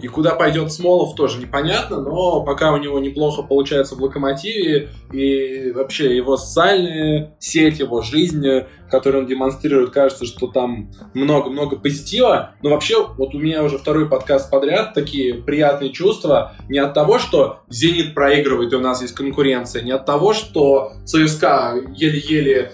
И 0.00 0.06
куда 0.06 0.34
пойдет 0.34 0.72
Смолов, 0.72 1.14
тоже 1.14 1.40
непонятно, 1.40 2.00
но 2.00 2.42
пока 2.42 2.72
у 2.72 2.78
него 2.78 2.98
неплохо 3.00 3.42
получается 3.42 3.96
в 3.96 4.02
Локомотиве, 4.02 4.90
и 5.12 5.72
вообще 5.72 6.16
его 6.16 6.36
социальная 6.36 7.36
сеть, 7.40 7.80
его 7.80 8.02
жизнь, 8.02 8.44
которую 8.90 9.22
он 9.22 9.28
демонстрирует, 9.28 9.90
кажется, 9.90 10.24
что 10.24 10.46
там 10.46 10.90
много-много 11.14 11.76
позитива. 11.76 12.54
Но 12.62 12.70
вообще, 12.70 13.06
вот 13.06 13.34
у 13.34 13.38
меня 13.38 13.64
уже 13.64 13.78
второй 13.78 14.08
подкаст 14.08 14.50
подряд, 14.50 14.94
такие 14.94 15.34
приятные 15.34 15.90
чувства 15.92 16.54
не 16.68 16.78
от 16.78 16.94
того, 16.94 17.18
что 17.18 17.60
«Зенит» 17.68 18.14
проигрывает, 18.14 18.72
и 18.72 18.76
у 18.76 18.80
нас 18.80 19.02
есть 19.02 19.14
конкуренция, 19.14 19.82
не 19.82 19.90
от 19.90 20.06
того, 20.06 20.32
что 20.32 20.92
ЦСКА 21.04 21.74
еле-еле 21.94 22.72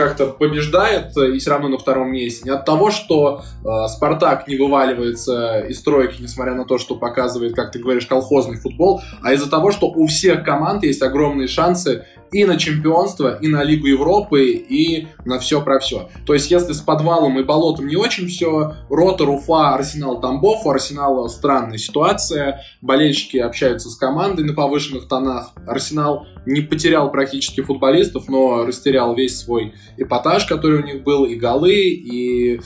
как-то 0.00 0.26
побеждает 0.28 1.16
и 1.16 1.38
все 1.38 1.50
равно 1.50 1.68
на 1.68 1.78
втором 1.78 2.10
месте. 2.12 2.42
Не 2.44 2.50
от 2.50 2.64
того, 2.64 2.90
что 2.90 3.42
э, 3.64 3.88
Спартак 3.88 4.48
не 4.48 4.56
вываливается 4.56 5.60
из 5.60 5.82
тройки, 5.82 6.22
несмотря 6.22 6.54
на 6.54 6.64
то, 6.64 6.78
что 6.78 6.94
показывает, 6.94 7.54
как 7.54 7.70
ты 7.70 7.78
говоришь, 7.78 8.06
колхозный 8.06 8.56
футбол, 8.56 9.02
а 9.22 9.34
из-за 9.34 9.50
того, 9.50 9.70
что 9.72 9.88
у 9.88 10.06
всех 10.06 10.42
команд 10.42 10.84
есть 10.84 11.02
огромные 11.02 11.48
шансы 11.48 12.06
и 12.32 12.44
на 12.44 12.56
чемпионство, 12.56 13.38
и 13.40 13.48
на 13.48 13.64
Лигу 13.64 13.86
Европы, 13.86 14.50
и 14.50 15.08
на 15.24 15.38
все 15.38 15.62
про 15.62 15.78
все. 15.78 16.08
То 16.26 16.34
есть, 16.34 16.50
если 16.50 16.72
с 16.72 16.80
подвалом 16.80 17.38
и 17.38 17.42
болотом 17.42 17.86
не 17.86 17.96
очень 17.96 18.28
все, 18.28 18.74
Ротор, 18.88 19.28
Уфа, 19.28 19.74
Арсенал, 19.74 20.20
Тамбов, 20.20 20.64
у 20.64 20.70
Арсенала 20.70 21.28
странная 21.28 21.78
ситуация, 21.78 22.62
болельщики 22.80 23.36
общаются 23.36 23.90
с 23.90 23.96
командой 23.96 24.44
на 24.44 24.54
повышенных 24.54 25.08
тонах, 25.08 25.52
Арсенал 25.66 26.26
не 26.46 26.60
потерял 26.60 27.10
практически 27.10 27.60
футболистов, 27.60 28.28
но 28.28 28.64
растерял 28.64 29.14
весь 29.14 29.38
свой 29.38 29.74
эпатаж, 29.96 30.46
который 30.46 30.82
у 30.82 30.84
них 30.84 31.02
был, 31.02 31.24
и 31.24 31.34
голы, 31.34 31.74
и 31.74 32.60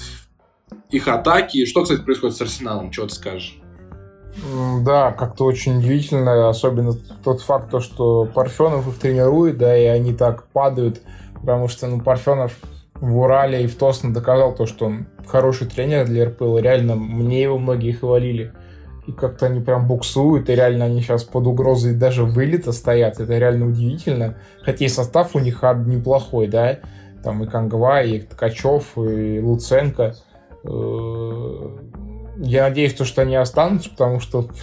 их 0.91 1.09
атаки. 1.09 1.65
Что, 1.67 1.83
кстати, 1.83 2.03
происходит 2.03 2.37
с 2.37 2.41
Арсеналом? 2.41 2.91
Чего 2.91 3.07
ты 3.07 3.15
скажешь? 3.15 3.59
Да, 4.83 5.13
как-то 5.13 5.45
очень 5.45 5.79
удивительно, 5.79 6.49
особенно 6.49 6.93
тот 7.23 7.41
факт, 7.41 7.71
то, 7.71 7.81
что 7.81 8.25
Парфенов 8.25 8.89
их 8.89 8.99
тренирует, 8.99 9.59
да, 9.59 9.77
и 9.77 9.85
они 9.85 10.13
так 10.13 10.49
падают, 10.49 11.03
потому 11.41 11.69
что, 11.69 11.87
ну, 11.87 12.01
Парфенов 12.01 12.57
в 12.95 13.19
Урале 13.19 13.65
и 13.65 13.67
в 13.67 13.77
Тосно 13.77 14.13
доказал 14.13 14.55
то, 14.55 14.67
что 14.67 14.87
он 14.87 15.07
хороший 15.27 15.69
тренер 15.69 16.07
для 16.07 16.27
РПЛ, 16.27 16.59
реально 16.59 16.97
мне 16.97 17.43
его 17.43 17.59
многие 17.59 17.93
хвалили. 17.93 18.53
И 19.07 19.13
как-то 19.13 19.47
они 19.47 19.61
прям 19.61 19.87
буксуют, 19.87 20.49
и 20.49 20.55
реально 20.55 20.87
они 20.87 21.03
сейчас 21.03 21.25
под 21.25 21.47
угрозой 21.47 21.95
даже 21.95 22.25
вылета 22.25 22.73
стоят, 22.73 23.21
это 23.21 23.37
реально 23.37 23.67
удивительно. 23.67 24.39
Хотя 24.63 24.87
и 24.87 24.89
состав 24.89 25.37
у 25.37 25.41
них 25.41 25.63
неплохой, 25.63 26.47
да, 26.47 26.79
там 27.23 27.43
и 27.43 27.47
Кангва, 27.47 28.03
и 28.03 28.21
Ткачев, 28.21 28.97
и 28.97 29.41
Луценко 29.41 30.15
э, 30.65 31.69
я 32.37 32.69
надеюсь, 32.69 32.95
то, 32.95 33.05
что 33.05 33.23
они 33.23 33.37
останутся, 33.37 33.91
потому 33.91 34.21
что 34.21 34.43
в 34.43 34.55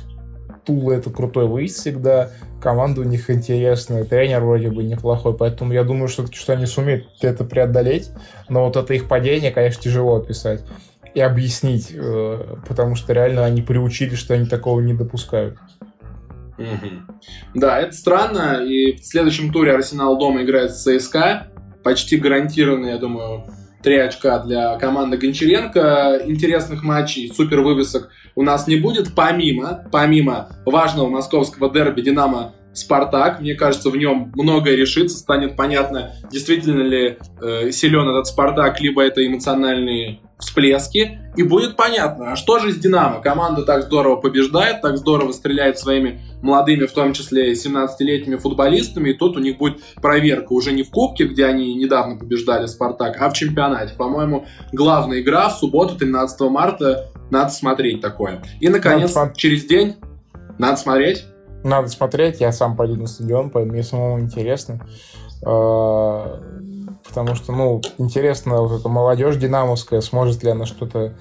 Тула 0.65 0.93
это 0.93 1.09
крутой 1.09 1.47
выезд 1.47 1.78
всегда, 1.78 2.30
команда 2.61 3.01
у 3.01 3.03
них 3.03 3.30
интересная, 3.30 4.03
тренер 4.03 4.41
вроде 4.41 4.69
бы 4.69 4.84
неплохой, 4.84 5.36
поэтому 5.36 5.74
я 5.74 5.84
думаю, 5.84 6.07
что, 6.07 6.32
что 6.32 6.53
они 6.53 6.65
сумеют 6.65 7.07
это 7.22 7.43
преодолеть, 7.43 8.11
но 8.49 8.65
вот 8.65 8.76
это 8.76 8.93
их 8.93 9.07
падение, 9.07 9.51
конечно, 9.51 9.82
тяжело 9.82 10.15
описать. 10.15 10.63
и 11.13 11.19
объяснить, 11.19 11.91
э, 11.93 12.55
потому 12.67 12.95
что 12.95 13.11
реально 13.11 13.43
они 13.43 13.61
приучили, 13.61 14.15
что 14.15 14.34
они 14.34 14.45
такого 14.45 14.80
не 14.80 14.93
допускают. 14.93 15.57
Да, 17.53 17.80
это 17.80 17.93
странно, 17.93 18.63
и 18.63 18.93
в 18.93 19.05
следующем 19.05 19.51
туре 19.51 19.74
Арсенал 19.74 20.17
дома 20.17 20.43
играет 20.43 20.72
с 20.72 20.84
ЦСКА, 20.84 21.47
почти 21.84 22.17
гарантированно, 22.17 22.88
я 22.88 22.97
думаю, 22.97 23.43
три 23.82 23.97
очка 23.97 24.39
для 24.39 24.77
команды 24.77 25.17
Гончаренко. 25.17 26.21
Интересных 26.25 26.84
матчей, 26.84 27.32
супер 27.34 27.61
вывесок 27.61 28.09
у 28.36 28.43
нас 28.43 28.67
не 28.67 28.75
будет, 28.77 29.13
помимо, 29.15 29.86
помимо 29.91 30.49
важного 30.65 31.09
московского 31.09 31.71
дерби 31.71 32.01
«Динамо» 32.01 32.53
Спартак. 32.73 33.41
Мне 33.41 33.55
кажется, 33.55 33.89
в 33.89 33.97
нем 33.97 34.32
многое 34.34 34.75
решится, 34.75 35.17
станет 35.17 35.57
понятно, 35.57 36.13
действительно 36.32 36.82
ли 36.82 37.17
э, 37.41 37.71
силен 37.71 38.07
этот 38.07 38.27
Спартак, 38.27 38.79
либо 38.79 39.03
это 39.03 39.25
эмоциональные 39.25 40.21
всплески, 40.41 41.19
и 41.37 41.43
будет 41.43 41.77
понятно, 41.77 42.33
а 42.33 42.35
что 42.35 42.59
же 42.59 42.73
с 42.73 42.75
Динамо? 42.77 43.21
Команда 43.21 43.63
так 43.63 43.83
здорово 43.83 44.17
побеждает, 44.17 44.81
так 44.81 44.97
здорово 44.97 45.31
стреляет 45.31 45.79
своими 45.79 46.19
молодыми, 46.41 46.87
в 46.87 46.91
том 46.91 47.13
числе 47.13 47.53
17-летними 47.53 48.35
футболистами, 48.35 49.11
и 49.11 49.13
тут 49.13 49.37
у 49.37 49.39
них 49.39 49.57
будет 49.57 49.81
проверка 50.01 50.51
уже 50.51 50.73
не 50.73 50.83
в 50.83 50.89
Кубке, 50.89 51.25
где 51.25 51.45
они 51.45 51.73
недавно 51.75 52.17
побеждали 52.17 52.65
Спартак, 52.65 53.21
а 53.21 53.29
в 53.29 53.33
чемпионате. 53.33 53.93
По-моему, 53.95 54.45
главная 54.73 55.21
игра 55.21 55.47
в 55.49 55.57
субботу, 55.57 55.95
13 55.95 56.41
марта, 56.49 57.11
надо 57.29 57.51
смотреть 57.51 58.01
такое. 58.01 58.41
И, 58.59 58.67
наконец, 58.67 59.15
надо 59.15 59.33
через 59.35 59.63
день 59.65 59.95
надо 60.57 60.77
смотреть. 60.77 61.25
Надо 61.63 61.87
смотреть, 61.87 62.41
я 62.41 62.51
сам 62.51 62.75
пойду 62.75 62.95
на 62.95 63.05
стадион, 63.07 63.51
мне 63.53 63.83
самому 63.83 64.19
интересно. 64.19 64.81
Потому 67.14 67.36
что, 67.36 67.51
ну, 67.51 67.82
интересно, 67.97 68.62
вот 68.62 68.80
эта 68.80 68.88
молодежь 68.88 69.36
динамовская, 69.36 69.99
сможет 69.99 70.43
ли 70.43 70.51
она 70.51 70.66
что-то 70.66 71.14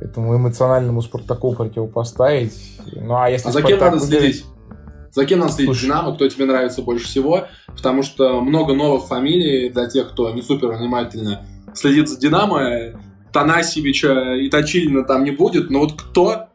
этому 0.00 0.34
эмоциональному 0.34 1.02
Спартаку 1.02 1.54
противопоставить. 1.54 2.54
Ну, 2.94 3.16
а 3.16 3.28
если 3.28 3.48
а 3.48 3.52
за 3.52 3.62
кем 3.62 3.78
надо 3.78 4.00
следить? 4.00 4.46
За 5.12 5.26
кем 5.26 5.40
надо 5.40 5.52
следить 5.52 5.68
Слушай. 5.68 5.84
Динамо, 5.86 6.14
кто 6.14 6.28
тебе 6.28 6.46
нравится 6.46 6.82
больше 6.82 7.06
всего? 7.06 7.44
Потому 7.66 8.02
что 8.02 8.40
много 8.40 8.74
новых 8.74 9.06
фамилий 9.06 9.68
для 9.68 9.86
тех, 9.88 10.10
кто 10.10 10.30
не 10.30 10.40
супер 10.42 10.68
внимательно 10.72 11.46
следит 11.74 12.08
за 12.08 12.18
Динамо. 12.18 12.98
Танасевича 13.32 14.34
и 14.36 14.48
Точилина 14.48 15.04
там 15.04 15.22
не 15.24 15.30
будет, 15.30 15.68
но 15.68 15.80
вот 15.80 16.00
кто 16.00 16.46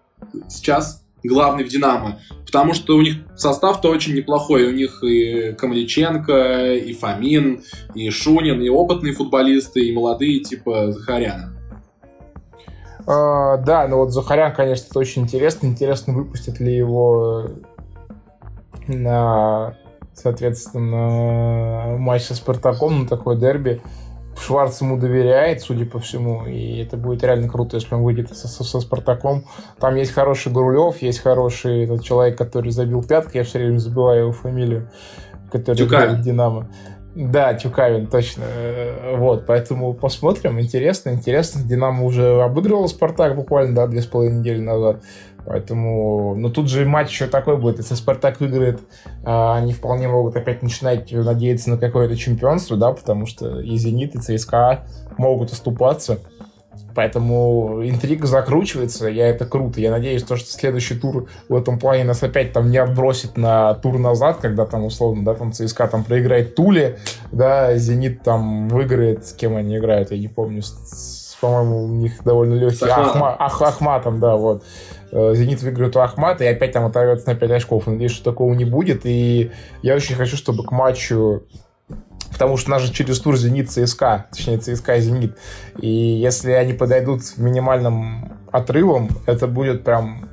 сейчас 0.49 1.00
главный 1.27 1.63
в 1.63 1.69
Динамо? 1.69 2.19
Потому 2.45 2.73
что 2.73 2.95
у 2.97 3.01
них 3.01 3.15
состав-то 3.35 3.89
очень 3.89 4.15
неплохой. 4.15 4.67
У 4.67 4.71
них 4.71 5.03
и 5.03 5.53
Камличенко, 5.53 6.73
и 6.73 6.93
Фомин, 6.93 7.63
и 7.95 8.09
Шунин, 8.09 8.61
и 8.61 8.69
опытные 8.69 9.13
футболисты, 9.13 9.85
и 9.85 9.93
молодые 9.93 10.39
типа 10.39 10.91
Захаряна. 10.91 11.53
А, 13.07 13.57
да, 13.57 13.87
ну 13.87 13.97
вот 13.97 14.11
Захарян, 14.11 14.53
конечно, 14.53 14.87
это 14.89 14.99
очень 14.99 15.23
интересно. 15.23 15.67
Интересно, 15.67 16.13
выпустят 16.13 16.59
ли 16.59 16.75
его 16.75 17.47
на, 18.87 19.75
соответственно, 20.13 21.97
матч 21.97 22.23
со 22.23 22.35
Спартаком, 22.35 23.01
на 23.01 23.07
такой 23.07 23.37
дерби. 23.37 23.81
Шварц 24.51 24.81
ему 24.81 24.97
доверяет, 24.97 25.61
судя 25.61 25.85
по 25.85 25.99
всему, 25.99 26.45
и 26.45 26.83
это 26.83 26.97
будет 26.97 27.23
реально 27.23 27.47
круто, 27.47 27.77
если 27.77 27.95
он 27.95 28.03
выйдет 28.03 28.35
со, 28.35 28.49
со, 28.49 28.65
со 28.65 28.81
Спартаком. 28.81 29.45
Там 29.79 29.95
есть 29.95 30.11
хороший 30.11 30.51
Гурулев, 30.51 31.01
есть 31.01 31.19
хороший 31.19 31.85
этот 31.85 32.03
человек, 32.03 32.37
который 32.37 32.71
забил 32.71 33.01
пятки, 33.01 33.37
я 33.37 33.45
все 33.45 33.59
время 33.59 33.77
забываю 33.77 34.23
его 34.23 34.31
фамилию, 34.33 34.91
который 35.49 35.85
в 35.85 36.21
Динамо. 36.21 36.67
Да, 37.15 37.53
Тюкавин, 37.53 38.07
точно. 38.07 38.43
Вот, 39.17 39.45
поэтому 39.45 39.93
посмотрим. 39.93 40.59
Интересно, 40.59 41.11
интересно. 41.11 41.61
Динамо 41.61 42.05
уже 42.05 42.41
обыгрывал 42.41 42.87
Спартак 42.87 43.35
буквально, 43.35 43.75
да, 43.75 43.87
две 43.87 44.01
с 44.01 44.05
половиной 44.05 44.39
недели 44.39 44.59
назад. 44.59 45.01
Поэтому, 45.45 46.35
но 46.35 46.49
тут 46.49 46.69
же 46.69 46.85
матч 46.85 47.09
еще 47.09 47.27
такой 47.27 47.57
будет. 47.57 47.77
Если 47.77 47.95
Спартак 47.95 48.39
выиграет, 48.39 48.79
а, 49.23 49.57
они 49.57 49.73
вполне 49.73 50.07
могут 50.07 50.35
опять 50.35 50.61
начинать 50.61 51.11
надеяться 51.11 51.69
на 51.69 51.77
какое-то 51.77 52.15
чемпионство, 52.15 52.77
да, 52.77 52.91
потому 52.91 53.25
что 53.25 53.59
и 53.59 53.75
Зенит, 53.77 54.15
и 54.15 54.19
ЦСКА 54.19 54.85
могут 55.17 55.51
оступаться. 55.51 56.19
Поэтому 56.93 57.81
интрига 57.83 58.27
закручивается, 58.27 59.07
я 59.07 59.27
это 59.27 59.45
круто. 59.45 59.79
Я 59.79 59.91
надеюсь, 59.91 60.23
то, 60.23 60.35
что 60.35 60.49
следующий 60.49 60.95
тур 60.95 61.29
в 61.47 61.55
этом 61.55 61.79
плане 61.79 62.03
нас 62.03 62.21
опять 62.23 62.53
там 62.53 62.69
не 62.69 62.77
отбросит 62.77 63.37
на 63.37 63.73
тур 63.75 63.97
назад, 63.97 64.37
когда 64.41 64.65
там 64.65 64.85
условно, 64.85 65.23
да, 65.23 65.33
там 65.33 65.53
ЦСКА 65.53 65.87
там 65.87 66.03
проиграет 66.03 66.55
Туле, 66.55 66.97
да, 67.31 67.75
Зенит 67.77 68.23
там 68.23 68.67
выиграет, 68.67 69.25
с 69.25 69.33
кем 69.33 69.55
они 69.55 69.77
играют, 69.77 70.11
я 70.11 70.17
не 70.17 70.27
помню, 70.27 70.61
с, 70.61 71.20
по-моему, 71.41 71.83
у 71.83 71.87
них 71.87 72.23
довольно 72.23 72.53
легкий 72.53 72.87
Ахма, 72.87 73.35
Ах, 73.37 73.61
Ахматом, 73.61 74.19
да, 74.19 74.35
вот. 74.35 74.63
Э, 75.11 75.33
Зенит 75.35 75.61
выиграет 75.61 75.95
у 75.95 75.99
Ахмата 75.99 76.43
и 76.43 76.47
опять 76.47 76.71
там 76.71 76.85
оторвется 76.85 77.27
на 77.27 77.35
5 77.35 77.51
очков. 77.51 77.87
Надеюсь, 77.87 78.11
что 78.11 78.31
такого 78.31 78.53
не 78.53 78.65
будет. 78.65 79.05
И 79.05 79.51
я 79.81 79.95
очень 79.95 80.15
хочу, 80.15 80.37
чтобы 80.37 80.63
к 80.63 80.71
матчу 80.71 81.43
потому 82.31 82.57
что 82.57 82.71
нас 82.71 82.81
же 82.81 82.93
через 82.93 83.19
тур 83.19 83.37
Зенит 83.37 83.69
ЦСКА, 83.69 84.27
точнее 84.31 84.57
ЦСКА 84.57 84.99
Зенит. 84.99 85.37
И 85.79 85.89
если 85.89 86.51
они 86.51 86.73
подойдут 86.73 87.23
с 87.23 87.37
минимальным 87.37 88.39
отрывом, 88.51 89.09
это 89.25 89.47
будет 89.47 89.83
прям 89.83 90.29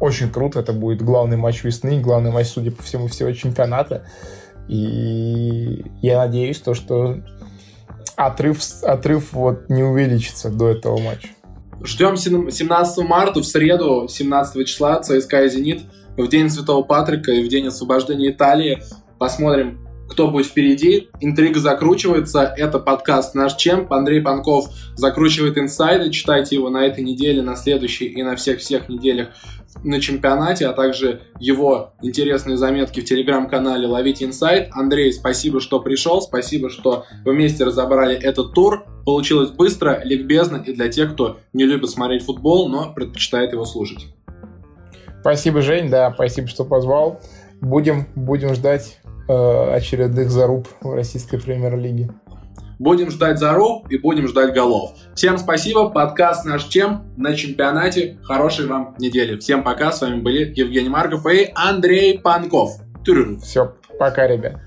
очень 0.00 0.30
круто. 0.30 0.60
Это 0.60 0.72
будет 0.72 1.02
главный 1.02 1.36
матч 1.36 1.64
весны, 1.64 2.00
главный 2.00 2.30
матч, 2.30 2.46
судя 2.46 2.70
по 2.70 2.82
всему, 2.82 3.08
всего 3.08 3.32
чемпионата. 3.32 4.04
И 4.68 5.84
я 6.00 6.18
надеюсь, 6.18 6.60
то, 6.60 6.74
что 6.74 7.18
отрыв, 8.16 8.60
отрыв 8.82 9.32
вот 9.32 9.68
не 9.68 9.82
увеличится 9.82 10.50
до 10.50 10.68
этого 10.68 10.98
матча. 10.98 11.28
Ждем 11.82 12.16
17 12.16 12.98
марта, 13.06 13.40
в 13.40 13.44
среду, 13.44 14.08
17 14.08 14.66
числа, 14.66 15.00
ЦСКА 15.00 15.44
и 15.44 15.48
Зенит, 15.48 15.82
в 16.16 16.26
день 16.28 16.48
Святого 16.48 16.82
Патрика 16.82 17.30
и 17.32 17.44
в 17.44 17.48
день 17.48 17.68
освобождения 17.68 18.30
Италии. 18.30 18.82
Посмотрим, 19.18 19.85
кто 20.08 20.28
будет 20.28 20.46
впереди. 20.46 21.08
Интрига 21.20 21.60
закручивается. 21.60 22.42
Это 22.56 22.78
подкаст 22.78 23.34
«Наш 23.34 23.54
Чем». 23.56 23.86
Андрей 23.92 24.20
Панков 24.20 24.68
закручивает 24.94 25.58
инсайды. 25.58 26.10
Читайте 26.10 26.56
его 26.56 26.70
на 26.70 26.86
этой 26.86 27.02
неделе, 27.02 27.42
на 27.42 27.56
следующей 27.56 28.06
и 28.06 28.22
на 28.22 28.36
всех-всех 28.36 28.88
неделях 28.88 29.28
на 29.84 30.00
чемпионате, 30.00 30.66
а 30.66 30.72
также 30.72 31.22
его 31.38 31.92
интересные 32.02 32.56
заметки 32.56 33.00
в 33.00 33.04
телеграм-канале 33.04 33.86
«Ловите 33.86 34.24
инсайд». 34.24 34.68
Андрей, 34.72 35.12
спасибо, 35.12 35.60
что 35.60 35.80
пришел. 35.80 36.22
Спасибо, 36.22 36.70
что 36.70 37.04
вместе 37.24 37.64
разобрали 37.64 38.16
этот 38.16 38.52
тур. 38.54 38.84
Получилось 39.04 39.50
быстро, 39.50 40.00
ликбезно 40.02 40.56
и 40.56 40.72
для 40.72 40.88
тех, 40.88 41.12
кто 41.12 41.38
не 41.52 41.64
любит 41.64 41.90
смотреть 41.90 42.24
футбол, 42.24 42.68
но 42.68 42.92
предпочитает 42.92 43.52
его 43.52 43.64
слушать. 43.64 44.06
Спасибо, 45.20 45.60
Жень, 45.60 45.90
да, 45.90 46.12
спасибо, 46.12 46.48
что 46.48 46.64
позвал. 46.64 47.20
Будем, 47.60 48.06
будем 48.14 48.54
ждать 48.54 48.98
Э, 49.28 49.74
очередных 49.74 50.30
заруб 50.30 50.68
в 50.80 50.94
российской 50.94 51.38
премьер-лиге. 51.38 52.10
Будем 52.78 53.10
ждать 53.10 53.38
заруб 53.38 53.88
и 53.90 53.98
будем 53.98 54.28
ждать 54.28 54.54
голов. 54.54 54.92
Всем 55.14 55.38
спасибо. 55.38 55.88
Подкаст 55.90 56.44
наш 56.44 56.64
чем 56.64 57.06
на 57.16 57.34
чемпионате. 57.34 58.18
Хорошей 58.22 58.66
вам 58.66 58.94
недели. 58.98 59.36
Всем 59.38 59.64
пока. 59.64 59.90
С 59.90 60.02
вами 60.02 60.20
были 60.20 60.52
Евгений 60.54 60.90
Марков 60.90 61.26
и 61.26 61.50
Андрей 61.56 62.20
Панков. 62.20 62.78
Все, 63.42 63.74
пока, 63.98 64.28
ребят. 64.28 64.65